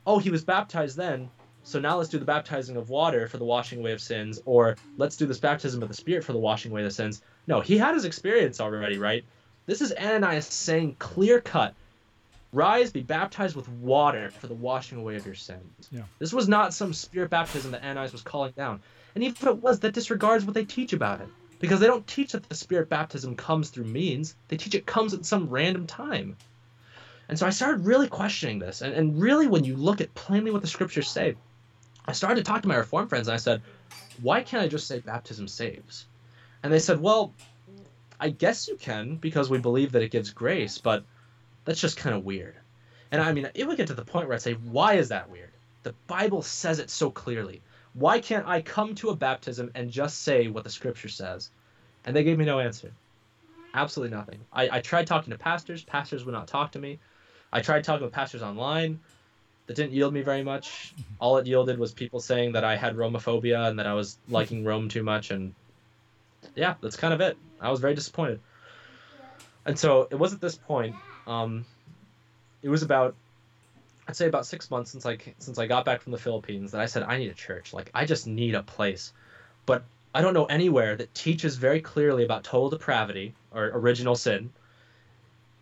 [0.05, 1.31] oh, he was baptized then,
[1.63, 4.77] so now let's do the baptizing of water for the washing away of sins, or
[4.97, 7.23] let's do this baptism of the Spirit for the washing away of sins.
[7.47, 9.25] No, he had his experience already, right?
[9.65, 11.73] This is Ananias saying clear cut
[12.57, 15.89] Rise, be baptized with water for the washing away of your sins.
[15.91, 16.01] Yeah.
[16.17, 18.81] This was not some spirit baptism that Ananias was calling down.
[19.13, 21.27] And even if it was, that disregards what they teach about it.
[21.59, 25.13] Because they don't teach that the spirit baptism comes through means, they teach it comes
[25.13, 26.35] at some random time.
[27.29, 28.81] And so I started really questioning this.
[28.81, 31.35] And, and really, when you look at plainly what the scriptures say,
[32.07, 33.61] I started to talk to my Reformed friends and I said,
[34.23, 36.07] why can't I just say baptism saves?
[36.63, 37.35] And they said, well,
[38.19, 41.03] I guess you can because we believe that it gives grace, but
[41.67, 42.55] that's just kind of weird.
[43.11, 45.29] And I mean, it would get to the point where I'd say, why is that
[45.29, 45.51] weird?
[45.83, 47.61] The Bible says it so clearly.
[47.93, 51.49] Why can't I come to a baptism and just say what the scripture says?
[52.05, 52.91] And they gave me no answer.
[53.73, 54.39] Absolutely nothing.
[54.51, 56.99] I, I tried talking to pastors, pastors would not talk to me.
[57.51, 58.99] I tried talking with pastors online.
[59.65, 60.93] That didn't yield me very much.
[61.19, 64.63] All it yielded was people saying that I had Romophobia and that I was liking
[64.63, 65.31] Rome too much.
[65.31, 65.53] And
[66.55, 67.37] yeah, that's kind of it.
[67.59, 68.39] I was very disappointed.
[69.65, 70.95] And so it was at this point,
[71.27, 71.65] um,
[72.63, 73.15] it was about,
[74.07, 76.81] I'd say about six months since I since I got back from the Philippines that
[76.81, 77.73] I said I need a church.
[77.73, 79.11] Like I just need a place,
[79.65, 79.83] but
[80.15, 84.51] I don't know anywhere that teaches very clearly about total depravity or original sin,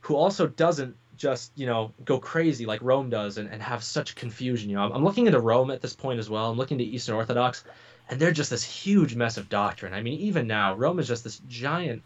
[0.01, 4.15] who also doesn't just you know go crazy like Rome does and, and have such
[4.15, 4.69] confusion.
[4.69, 6.51] You know, I'm, I'm looking into Rome at this point as well.
[6.51, 7.63] I'm looking to Eastern Orthodox,
[8.09, 9.93] and they're just this huge mess of doctrine.
[9.93, 12.03] I mean, even now, Rome is just this giant.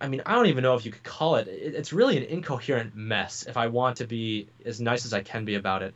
[0.00, 1.48] I mean, I don't even know if you could call it.
[1.48, 3.44] it it's really an incoherent mess.
[3.46, 5.94] If I want to be as nice as I can be about it,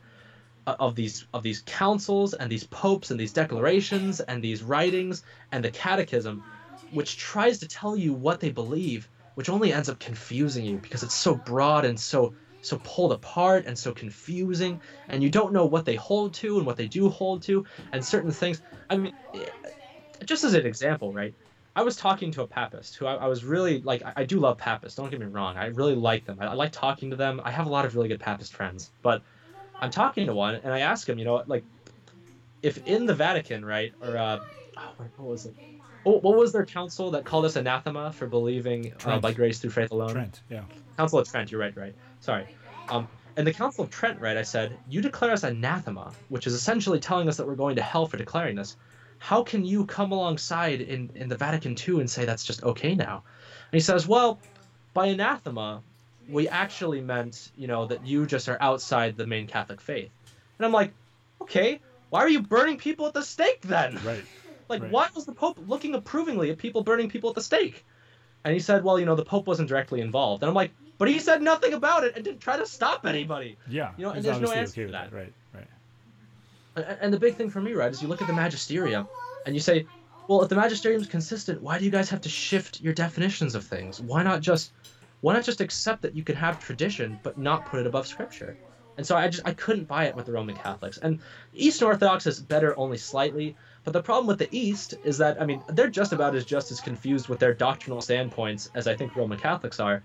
[0.66, 5.22] of these of these councils and these popes and these declarations and these writings
[5.52, 6.44] and the catechism,
[6.90, 11.02] which tries to tell you what they believe which only ends up confusing you because
[11.02, 15.64] it's so broad and so so pulled apart and so confusing and you don't know
[15.64, 19.12] what they hold to and what they do hold to and certain things i mean
[19.32, 19.46] eh,
[20.24, 21.34] just as an example right
[21.76, 24.38] i was talking to a papist who i, I was really like I, I, do
[24.38, 27.16] love papists don't get me wrong i really like them I, I, like talking to
[27.16, 29.22] them i have a lot of really good papist friends but
[29.80, 31.64] i'm talking to one and i ask him you know like
[32.62, 34.40] if in the vatican right or uh
[34.76, 35.54] oh, what was it
[36.06, 39.70] Oh, what was their council that called us anathema for believing uh, by grace through
[39.70, 40.12] faith alone?
[40.12, 40.62] Trent, yeah.
[40.96, 41.50] Council of Trent.
[41.50, 41.94] You're right, right.
[42.20, 42.46] Sorry.
[42.88, 43.06] Um,
[43.36, 44.36] and the Council of Trent, right?
[44.36, 47.82] I said you declare us anathema, which is essentially telling us that we're going to
[47.82, 48.76] hell for declaring this.
[49.20, 52.94] How can you come alongside in in the Vatican II and say that's just okay
[52.94, 53.22] now?
[53.70, 54.40] And he says, well,
[54.94, 55.82] by anathema,
[56.28, 60.10] we actually meant, you know, that you just are outside the main Catholic faith.
[60.58, 60.92] And I'm like,
[61.42, 64.00] okay, why are you burning people at the stake then?
[64.04, 64.24] Right.
[64.70, 64.92] Like, Right.
[64.92, 67.84] why was the Pope looking approvingly at people burning people at the stake?
[68.44, 70.44] And he said, well, you know, the Pope wasn't directly involved.
[70.44, 73.58] And I'm like, but he said nothing about it and didn't try to stop anybody.
[73.68, 73.90] Yeah.
[73.96, 75.12] You know, and there's no answer okay to with that.
[75.12, 75.66] Right, right.
[76.82, 79.08] And- the big thing for me, right, is you look at the magisterium
[79.46, 79.86] and you say,
[80.26, 83.54] well, if the magisterium is consistent, why do you guys have to shift your definitions
[83.54, 84.00] of things?
[84.00, 84.72] Why not just
[85.22, 88.56] why not just accept that you can have tradition but not put it above scripture?
[88.96, 90.98] And so I just I couldn't buy it with the Roman Catholics.
[90.98, 91.20] And
[91.52, 95.46] Eastern Orthodox is better only slightly, but the problem with the East is that I
[95.46, 99.16] mean, they're just about as just as confused with their doctrinal standpoints as I think
[99.16, 100.02] Roman Catholics are.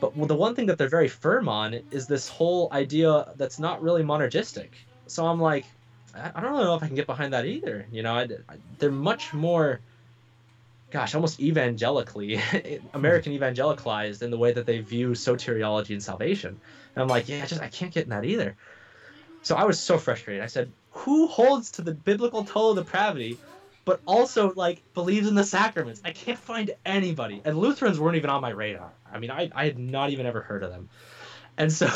[0.00, 3.82] But the one thing that they're very firm on is this whole idea that's not
[3.82, 4.70] really monergistic.
[5.06, 5.66] So I'm like,
[6.14, 7.86] I don't really know if I can get behind that either.
[7.90, 9.80] You know, I, I- they're much more,
[10.90, 12.40] gosh, almost evangelically,
[12.94, 16.58] American evangelicalized in the way that they view soteriology and salvation.
[16.94, 18.56] And I'm like, yeah, I just I can't get in that either.
[19.42, 20.42] So I was so frustrated.
[20.42, 23.38] I said, who holds to the biblical total depravity,
[23.84, 26.00] but also like believes in the sacraments?
[26.04, 27.42] I can't find anybody.
[27.44, 28.92] And Lutherans weren't even on my radar.
[29.12, 30.88] I mean, I, I had not even ever heard of them.
[31.58, 31.88] And so,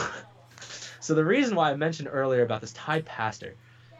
[1.00, 3.54] so the reason why I mentioned earlier about this Thai pastor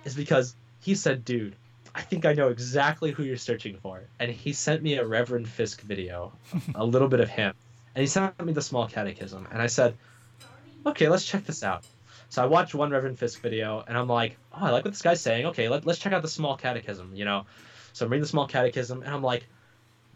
[0.07, 1.57] is because he said, dude,
[1.95, 4.03] I think I know exactly who you're searching for.
[4.21, 6.33] And he sent me a Reverend Fisk video,
[6.75, 7.55] a little bit of him.
[7.95, 9.49] And he sent me the small catechism.
[9.51, 9.97] And I said,
[10.87, 11.85] okay, let's check this out.
[12.29, 15.03] So I watched one Reverend Fisk video and I'm like, oh, I like what this
[15.03, 15.47] guy's saying.
[15.47, 17.47] Okay, let, let's check out the small catechism, you know?
[17.93, 19.47] So I'm reading the small catechism and I'm like,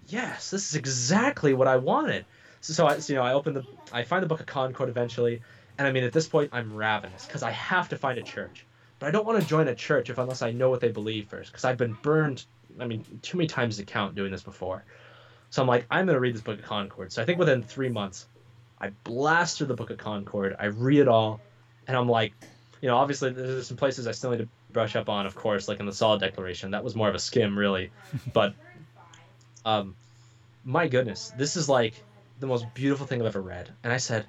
[0.07, 2.26] yes, this is exactly what I wanted.
[2.61, 4.88] So, so I, so, you know, I open the, I find the Book of Concord
[4.88, 5.41] eventually.
[5.78, 8.66] And I mean, at this point, I'm ravenous because I have to find a church.
[9.01, 11.26] But I don't want to join a church if unless I know what they believe
[11.26, 12.44] first, because I've been burned.
[12.78, 14.84] I mean, too many times to count doing this before.
[15.48, 17.11] So I'm like, I'm gonna read this book of Concord.
[17.11, 18.28] So I think within three months,
[18.80, 20.55] I blast through the book of Concord.
[20.61, 21.40] I read it all,
[21.88, 22.34] and I'm like,
[22.80, 25.66] you know, obviously there's some places I still need to brush up on, of course,
[25.66, 26.70] like in the Solid Declaration.
[26.70, 27.90] That was more of a skim, really.
[28.32, 28.55] but,
[29.64, 29.96] um,
[30.64, 31.94] my goodness, this is like
[32.38, 33.70] the most beautiful thing I've ever read.
[33.82, 34.26] And I said,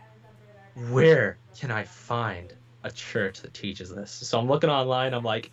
[0.90, 2.54] where can I find
[2.84, 4.12] a church that teaches this.
[4.12, 5.14] So I'm looking online.
[5.14, 5.52] I'm like,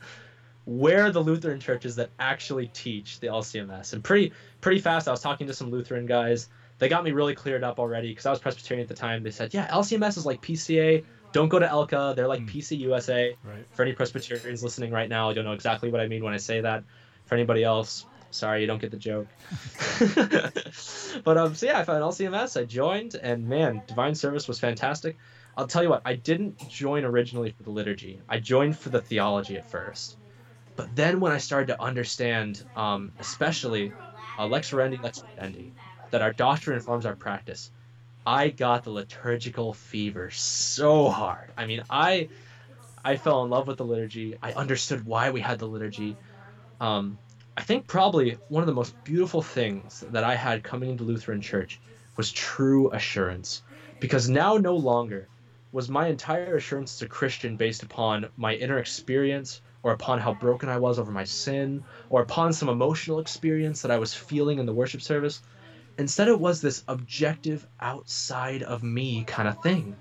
[0.65, 3.95] where are the Lutheran churches that actually teach the LCMS?
[3.95, 6.49] And pretty pretty fast, I was talking to some Lutheran guys.
[6.79, 9.23] They got me really cleared up already because I was Presbyterian at the time.
[9.23, 11.05] They said, yeah, LCMS is like PCA.
[11.33, 12.15] Don't go to ELCA.
[12.15, 12.51] They're like mm.
[12.51, 13.35] PC USA.
[13.43, 13.67] Right.
[13.73, 16.61] For any Presbyterians listening right now, you'll know exactly what I mean when I say
[16.61, 16.85] that.
[17.25, 19.27] For anybody else, sorry, you don't get the joke.
[21.25, 22.61] but um, so yeah, I found LCMS.
[22.61, 25.17] I joined, and man, divine service was fantastic.
[25.59, 28.21] I'll tell you what, I didn't join originally for the liturgy.
[28.29, 30.17] I joined for the theology at first.
[30.77, 33.93] But then when I started to understand, um, especially
[34.39, 35.73] uh, lex orandi, lex orandi,
[36.13, 37.73] that our doctrine informs our practice,
[38.25, 41.51] I got the liturgical fever so hard.
[41.57, 42.29] I mean, I
[43.05, 44.37] I fell in love with the liturgy.
[44.41, 46.17] I understood why we had the liturgy.
[46.81, 47.19] Um,
[47.57, 51.41] I think probably one of the most beautiful things that I had coming into Lutheran
[51.41, 51.81] Church
[52.17, 53.63] was true assurance,
[53.99, 55.27] because now no longer
[55.73, 60.35] was my entire assurance as a Christian based upon my inner experience or upon how
[60.35, 64.59] broken I was over my sin or upon some emotional experience that I was feeling
[64.59, 65.43] in the worship service.
[65.99, 69.97] Instead, it was this objective, outside of me kind of thing.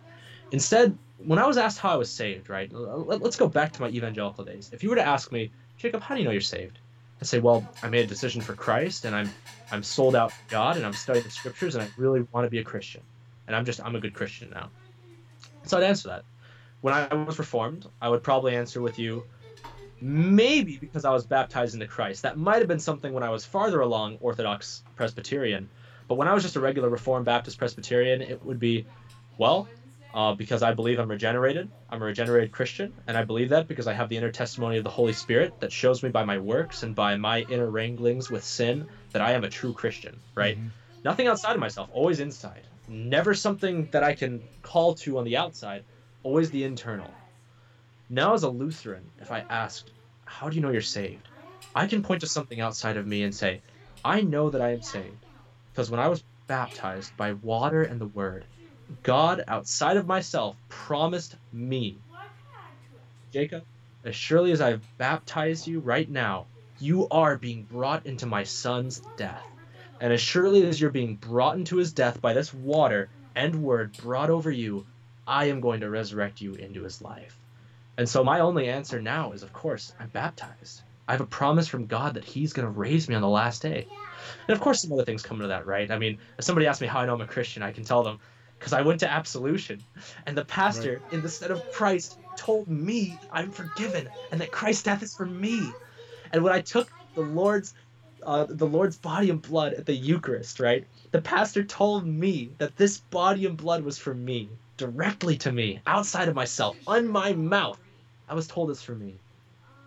[0.52, 2.72] Instead, when I was asked how I was saved, right?
[2.72, 4.70] Let's go back to my evangelical days.
[4.72, 6.80] If you were to ask me, Jacob, how do you know you're saved?
[7.20, 9.30] I say, well, I made a decision for Christ, and I'm
[9.72, 12.50] I'm sold out to God, and I'm studying the scriptures, and I really want to
[12.50, 13.02] be a Christian,
[13.48, 14.70] and I'm just I'm a good Christian now.
[15.68, 16.24] So I'd answer that.
[16.82, 19.24] When I was reformed, I would probably answer with you,
[20.00, 22.24] maybe because I was baptized into Christ.
[22.24, 25.70] That might have been something when I was farther along Orthodox Presbyterian.
[26.08, 28.86] But when I was just a regular Reformed Baptist Presbyterian, it would be,
[29.38, 29.68] well,
[30.14, 31.70] uh, because I believe I'm regenerated.
[31.90, 34.84] I'm a regenerated Christian, and I believe that because I have the inner testimony of
[34.84, 38.44] the Holy Spirit that shows me by my works and by my inner wranglings with
[38.44, 40.58] sin that I am a true Christian, right?
[40.58, 40.68] Mm-hmm.
[41.04, 45.38] Nothing outside of myself, always inside never something that I can call to on the
[45.38, 45.84] outside,
[46.24, 47.14] always the internal.
[48.10, 49.92] Now, as a Lutheran, if I asked,
[50.26, 51.28] How do you know you're saved?
[51.76, 53.62] I can point to something outside of me and say,
[54.04, 55.26] I know that I am saved.
[55.72, 58.46] Because when I was baptized by water and the word,
[59.04, 61.98] God outside of myself promised me,
[63.34, 63.64] Jacob,
[64.06, 66.46] as surely as I've baptized you right now,
[66.80, 69.46] you are being brought into my son's death.
[70.00, 73.96] And as surely as you're being brought into his death by this water and word
[73.98, 74.86] brought over you,
[75.26, 77.38] I am going to resurrect you into his life.
[77.98, 80.82] And so my only answer now is, of course, I'm baptized.
[81.08, 83.62] I have a promise from God that He's going to raise me on the last
[83.62, 83.88] day.
[84.48, 85.90] And of course, some other things come into that, right?
[85.90, 88.04] I mean, if somebody asks me how I know I'm a Christian, I can tell
[88.04, 88.20] them
[88.60, 89.84] because I went to absolution,
[90.26, 91.14] and the pastor, right.
[91.14, 95.28] in the stead of Christ, told me I'm forgiven and that Christ's death is for
[95.28, 95.72] me.
[96.34, 97.74] And when I took the Lord's
[98.24, 100.86] uh, the Lord's body and blood at the Eucharist, right?
[101.12, 105.80] The pastor told me that this body and blood was for me, directly to me,
[105.88, 107.80] outside of myself, on my mouth.
[108.28, 109.16] I was told it's for me.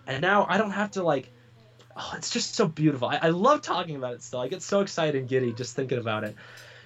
[0.07, 1.29] And now I don't have to, like,
[1.97, 3.09] oh, it's just so beautiful.
[3.09, 4.41] I, I love talking about it still.
[4.41, 6.35] I get so excited and giddy just thinking about it.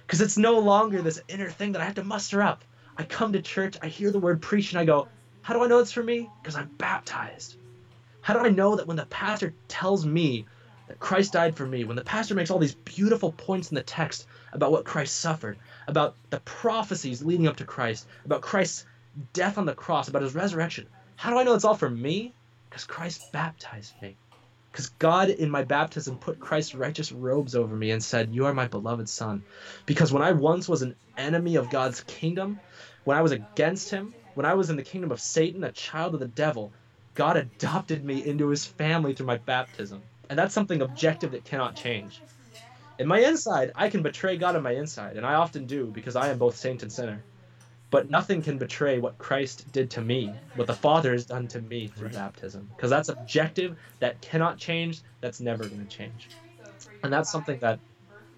[0.06, 2.64] Because it's no longer this inner thing that I have to muster up.
[2.96, 5.08] I come to church, I hear the word preached, and I go,
[5.42, 6.28] How do I know it's for me?
[6.42, 7.56] Because I'm baptized.
[8.20, 10.46] How do I know that when the pastor tells me
[10.86, 13.82] that Christ died for me, when the pastor makes all these beautiful points in the
[13.82, 18.84] text about what Christ suffered, about the prophecies leading up to Christ, about Christ's
[19.32, 22.34] death on the cross, about his resurrection, how do I know it's all for me?
[22.68, 24.16] Because Christ baptized me.
[24.72, 28.54] Because God, in my baptism, put Christ's righteous robes over me and said, You are
[28.54, 29.44] my beloved Son.
[29.86, 32.60] Because when I once was an enemy of God's kingdom,
[33.04, 36.14] when I was against Him, when I was in the kingdom of Satan, a child
[36.14, 36.72] of the devil,
[37.14, 40.02] God adopted me into His family through my baptism.
[40.30, 42.20] And that's something objective that cannot change.
[42.98, 46.16] In my inside, I can betray God in my inside, and I often do because
[46.16, 47.22] I am both saint and sinner.
[47.90, 51.60] But nothing can betray what Christ did to me, what the Father has done to
[51.60, 52.16] me through right.
[52.16, 52.68] baptism.
[52.74, 56.28] Because that's objective, that cannot change, that's never going to change.
[57.02, 57.78] And that's something that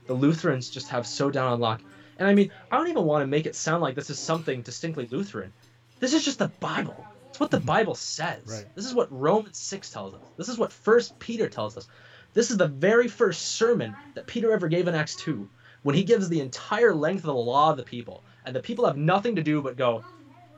[0.07, 1.81] the Lutherans just have so down on lock.
[2.19, 4.63] And I mean, I don't even want to make it sound like this is something
[4.63, 5.53] distinctly Lutheran.
[6.01, 7.07] This is just the Bible.
[7.37, 7.67] It's what the mm-hmm.
[7.67, 8.47] Bible says.
[8.47, 8.65] Right.
[8.75, 10.23] This is what Romans 6 tells us.
[10.39, 11.87] This is what First Peter tells us.
[12.33, 15.47] This is the very first sermon that Peter ever gave in Acts 2
[15.83, 18.25] when he gives the entire length of the law of the people.
[18.47, 20.03] And the people have nothing to do but go,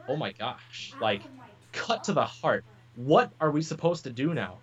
[0.06, 1.22] oh my gosh, like,
[1.72, 2.64] cut to the heart.
[2.94, 4.58] What are we supposed to do now?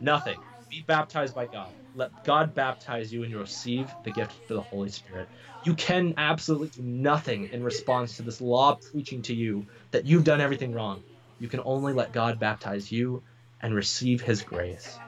[0.00, 0.38] Nothing.
[0.70, 1.68] Be baptized by God.
[1.94, 5.28] Let God baptize you and you receive the gift of the Holy Spirit.
[5.64, 10.24] You can absolutely do nothing in response to this law preaching to you that you've
[10.24, 11.02] done everything wrong.
[11.44, 13.22] You can only let God baptize you
[13.60, 14.98] and receive his grace.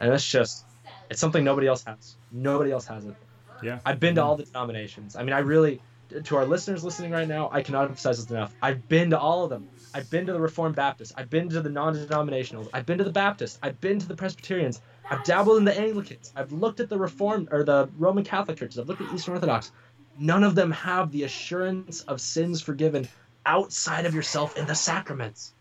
[0.00, 0.64] And that's just
[1.08, 2.16] it's something nobody else has.
[2.32, 3.14] Nobody else has it.
[3.62, 3.78] Yeah.
[3.86, 4.28] I've been to mm-hmm.
[4.28, 5.14] all the denominations.
[5.14, 5.80] I mean, I really
[6.24, 8.52] to our listeners listening right now, I cannot emphasize this enough.
[8.60, 9.68] I've been to all of them.
[9.94, 11.12] I've been to the Reformed Baptists.
[11.16, 12.68] I've been to the non-denominationals.
[12.74, 13.60] I've been to the Baptists.
[13.62, 14.82] I've been to the Presbyterians.
[15.08, 16.32] I've dabbled in the Anglicans.
[16.34, 18.80] I've looked at the Reformed or the Roman Catholic churches.
[18.80, 19.70] I've looked at Eastern Orthodox.
[20.18, 23.06] None of them have the assurance of sins forgiven
[23.46, 25.53] outside of yourself in the sacraments.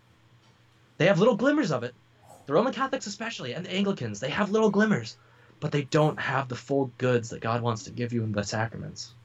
[0.97, 1.93] They have little glimmers of it.
[2.45, 5.17] The Roman Catholics, especially, and the Anglicans, they have little glimmers,
[5.59, 8.43] but they don't have the full goods that God wants to give you in the
[8.43, 9.15] sacraments.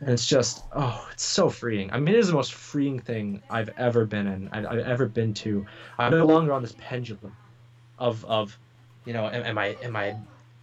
[0.00, 1.92] And it's just, oh, it's so freeing.
[1.92, 5.06] I mean, it is the most freeing thing I've ever been in, I've, I've ever
[5.06, 5.64] been to.
[5.98, 7.36] I'm no longer on this pendulum
[7.98, 8.58] of, of
[9.04, 10.16] you know, am, am I am I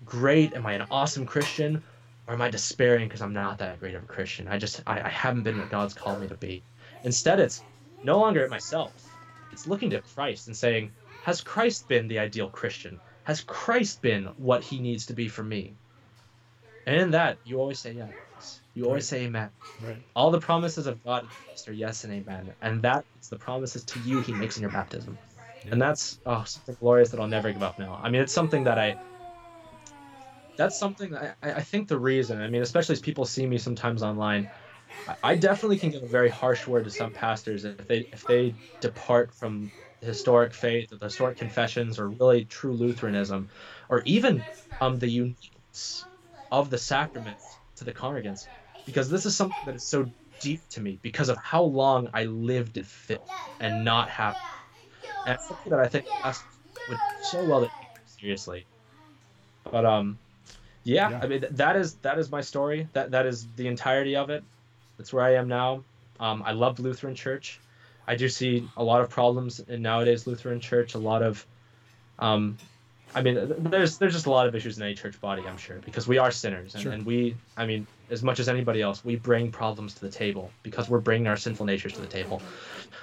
[0.06, 0.54] great?
[0.54, 1.82] Am I an awesome Christian?
[2.28, 4.48] Or am I despairing because I'm not that great of a Christian?
[4.48, 6.62] I just, I, I haven't been what God's called me to be.
[7.04, 7.64] Instead, it's
[8.04, 9.09] no longer at myself.
[9.52, 10.92] It's looking to Christ and saying,
[11.24, 13.00] Has Christ been the ideal Christian?
[13.24, 15.76] Has Christ been what he needs to be for me?
[16.86, 18.62] And in that, you always say yes.
[18.74, 19.20] You always right.
[19.20, 19.50] say amen.
[19.84, 19.98] Right.
[20.16, 21.28] All the promises of God
[21.68, 22.54] are yes and amen.
[22.62, 25.18] And that is the promises to you he makes in your baptism.
[25.66, 25.74] Yeah.
[25.74, 28.00] And that's oh something glorious that I'll never give up now.
[28.02, 28.98] I mean, it's something that I
[30.58, 33.58] that's something that I, I think the reason, I mean, especially as people see me
[33.58, 34.50] sometimes online,
[35.24, 38.58] I definitely can give a very harsh word to some pastors if they if they
[38.80, 39.72] depart from
[40.02, 43.50] the historic faith the historic confessions or really true Lutheranism,
[43.90, 44.48] or even
[44.80, 46.08] um, the uniqueness
[46.52, 48.48] of the sacraments to the congregants,
[48.86, 52.26] because this is something that is so deep to me because of how long I
[52.26, 53.26] lived in fit
[53.60, 54.36] and not have,
[55.26, 58.68] and it's something that I think pastors would so well take seriously.
[59.64, 60.20] But um,
[60.84, 62.90] yeah, yeah, I mean that is that is my story.
[62.94, 64.46] That that is the entirety of it.
[65.00, 65.86] That's where I am now.
[66.20, 67.60] Um, I love Lutheran Church.
[68.06, 70.94] I do see a lot of problems in nowadays Lutheran Church.
[70.94, 71.46] A lot of,
[72.20, 72.58] um,
[73.16, 75.78] I mean, there's there's just a lot of issues in any church body, I'm sure,
[75.78, 76.92] because we are sinners, and, sure.
[76.92, 80.52] and we, I mean, as much as anybody else, we bring problems to the table
[80.64, 82.42] because we're bringing our sinful natures to the table.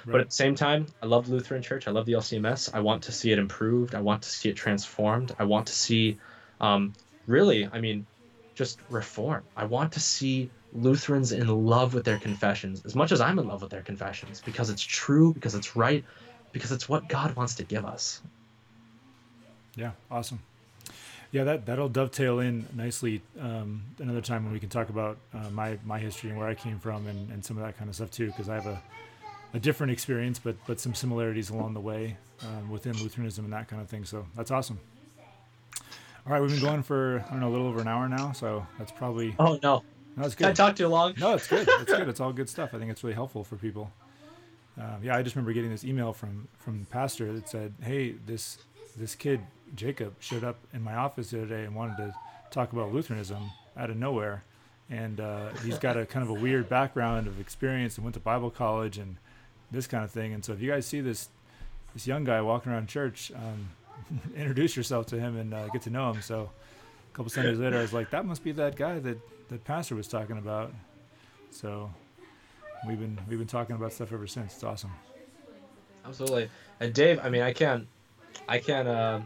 [0.05, 0.11] Right.
[0.11, 1.87] But at the same time, I love Lutheran Church.
[1.87, 2.75] I love the LCMS.
[2.75, 3.95] I want to see it improved.
[3.95, 5.35] I want to see it transformed.
[5.39, 6.19] I want to see,
[6.61, 6.93] um,
[7.25, 8.05] really, I mean,
[8.53, 9.43] just reform.
[9.55, 13.47] I want to see Lutherans in love with their confessions as much as I'm in
[13.47, 16.03] love with their confessions because it's true, because it's right,
[16.51, 18.21] because it's what God wants to give us.
[19.75, 20.39] Yeah, awesome.
[21.31, 25.49] Yeah, that that'll dovetail in nicely um, another time when we can talk about uh,
[25.51, 27.95] my my history and where I came from and, and some of that kind of
[27.95, 28.81] stuff too, because I have a,
[29.53, 33.67] a different experience, but but some similarities along the way um, within Lutheranism and that
[33.67, 34.05] kind of thing.
[34.05, 34.79] So that's awesome.
[36.25, 38.31] All right, we've been going for I don't know a little over an hour now,
[38.31, 39.35] so that's probably.
[39.37, 39.83] Oh no,
[40.17, 40.47] no, it's good.
[40.47, 41.13] I talk too long?
[41.17, 41.67] No, it's good.
[41.67, 42.09] It's good.
[42.09, 42.73] It's all good stuff.
[42.73, 43.91] I think it's really helpful for people.
[44.79, 48.15] Um, yeah, I just remember getting this email from from the pastor that said, "Hey,
[48.25, 48.57] this
[48.97, 49.41] this kid
[49.75, 52.15] Jacob showed up in my office the other day and wanted to
[52.51, 54.43] talk about Lutheranism out of nowhere,
[54.89, 58.19] and uh, he's got a kind of a weird background of experience and went to
[58.19, 59.17] Bible college and
[59.71, 60.33] this kind of thing.
[60.33, 61.29] And so, if you guys see this
[61.93, 63.69] this young guy walking around church, um,
[64.35, 66.51] introduce yourself to him and uh, get to know him." So,
[67.17, 69.17] couple Sundays later, I was like, "That must be that guy that."
[69.49, 70.73] that pastor was talking about.
[71.51, 71.91] So
[72.87, 74.55] we've been we've been talking about stuff ever since.
[74.55, 74.91] It's awesome.
[76.05, 76.49] Absolutely.
[76.79, 77.85] And Dave, I mean, I can't,
[78.47, 79.19] I can't, uh,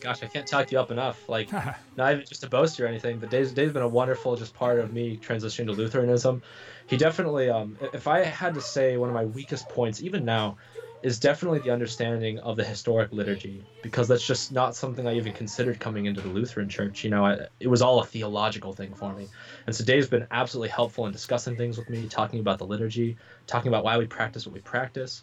[0.00, 1.28] gosh, I can't talk you up enough.
[1.28, 1.52] Like,
[1.96, 4.78] not even just to boast or anything, but Dave's, Dave's been a wonderful just part
[4.78, 6.42] of me transitioning to Lutheranism.
[6.86, 10.56] He definitely, um, if I had to say one of my weakest points, even now,
[11.00, 15.32] is definitely the understanding of the historic liturgy because that's just not something I even
[15.32, 17.04] considered coming into the Lutheran Church.
[17.04, 19.28] You know, I, it was all a theological thing for me.
[19.66, 23.16] And so Dave's been absolutely helpful in discussing things with me, talking about the liturgy,
[23.46, 25.22] talking about why we practice what we practice.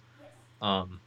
[0.62, 1.02] Um,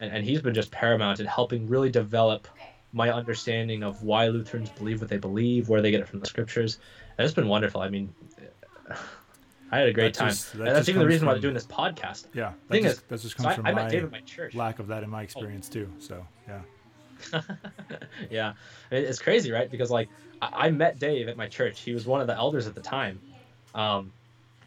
[0.00, 2.48] and, and he's been just paramount in helping really develop
[2.92, 6.26] my understanding of why Lutherans believe what they believe, where they get it from the
[6.26, 6.78] scriptures.
[7.18, 7.82] And it's been wonderful.
[7.82, 8.14] I mean,
[9.74, 10.28] I had a great that time.
[10.28, 12.26] Just, that and that's even the reason from, why they're doing this podcast.
[12.32, 12.52] Yeah.
[12.68, 14.20] That Thing just, is, that just comes so from I, I met Dave at my
[14.20, 14.54] church.
[14.54, 15.74] lack of that in my experience oh.
[15.74, 15.92] too.
[15.98, 16.60] So yeah.
[18.30, 18.52] yeah,
[18.92, 19.68] it's crazy, right?
[19.68, 20.08] Because like
[20.40, 21.80] I, I met Dave at my church.
[21.80, 23.20] He was one of the elders at the time,
[23.74, 24.12] um,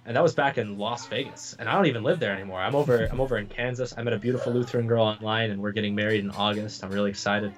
[0.06, 1.56] and that was back in Las Vegas.
[1.58, 2.60] And I don't even live there anymore.
[2.60, 3.06] I'm over.
[3.06, 3.94] I'm over in Kansas.
[3.98, 6.84] I met a beautiful Lutheran girl online, and we're getting married in August.
[6.84, 7.54] I'm really excited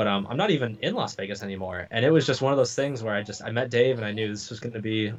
[0.00, 1.86] but um, I'm not even in Las Vegas anymore.
[1.90, 4.06] And it was just one of those things where I just I met Dave and
[4.06, 5.12] I knew this was going to be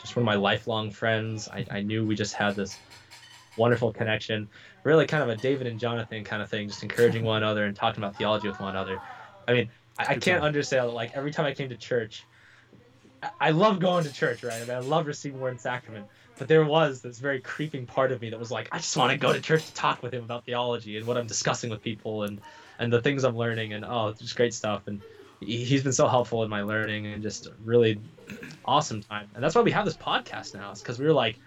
[0.00, 1.48] just one of my lifelong friends.
[1.48, 2.78] I, I knew we just had this
[3.56, 4.48] wonderful connection,
[4.84, 7.74] really kind of a David and Jonathan kind of thing, just encouraging one another and
[7.74, 9.00] talking about theology with one another.
[9.48, 12.22] I mean, I, I can't understand like every time I came to church,
[13.24, 14.54] I, I love going to church, right?
[14.54, 16.06] I mean, I love receiving word and sacrament.
[16.38, 19.10] But there was this very creeping part of me that was like, I just want
[19.10, 21.82] to go to church to talk with him about theology and what I'm discussing with
[21.82, 22.40] people and
[22.78, 24.86] and the things I'm learning and oh, just great stuff.
[24.86, 25.00] And
[25.40, 28.00] he- he's been so helpful in my learning and just really
[28.64, 29.28] awesome time.
[29.34, 30.70] And that's why we have this podcast now.
[30.70, 31.38] It's because we were like,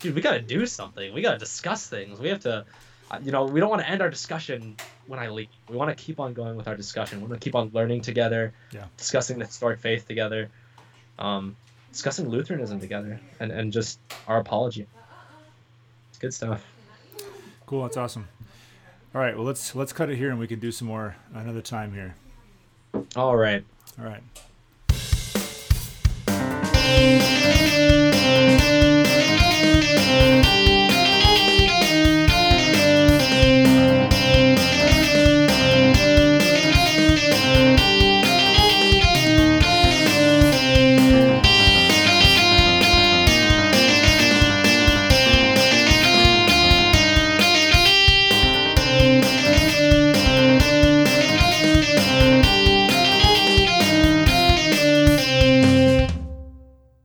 [0.00, 1.12] dude, we got to do something.
[1.14, 2.18] We got to discuss things.
[2.20, 2.64] We have to,
[3.10, 4.76] uh, you know, we don't want to end our discussion
[5.06, 5.48] when I leave.
[5.68, 7.20] We want to keep on going with our discussion.
[7.20, 8.84] We want to keep on learning together, Yeah.
[8.96, 10.48] discussing the historic faith together,
[11.18, 11.56] um,
[11.92, 14.86] discussing Lutheranism together, and, and just our apology.
[16.10, 16.64] It's good stuff.
[17.66, 17.82] Cool.
[17.82, 18.28] That's awesome.
[19.14, 19.36] All right.
[19.36, 22.16] Well, let's let's cut it here, and we can do some more another time here.
[23.14, 23.64] All right.
[23.98, 24.22] All right.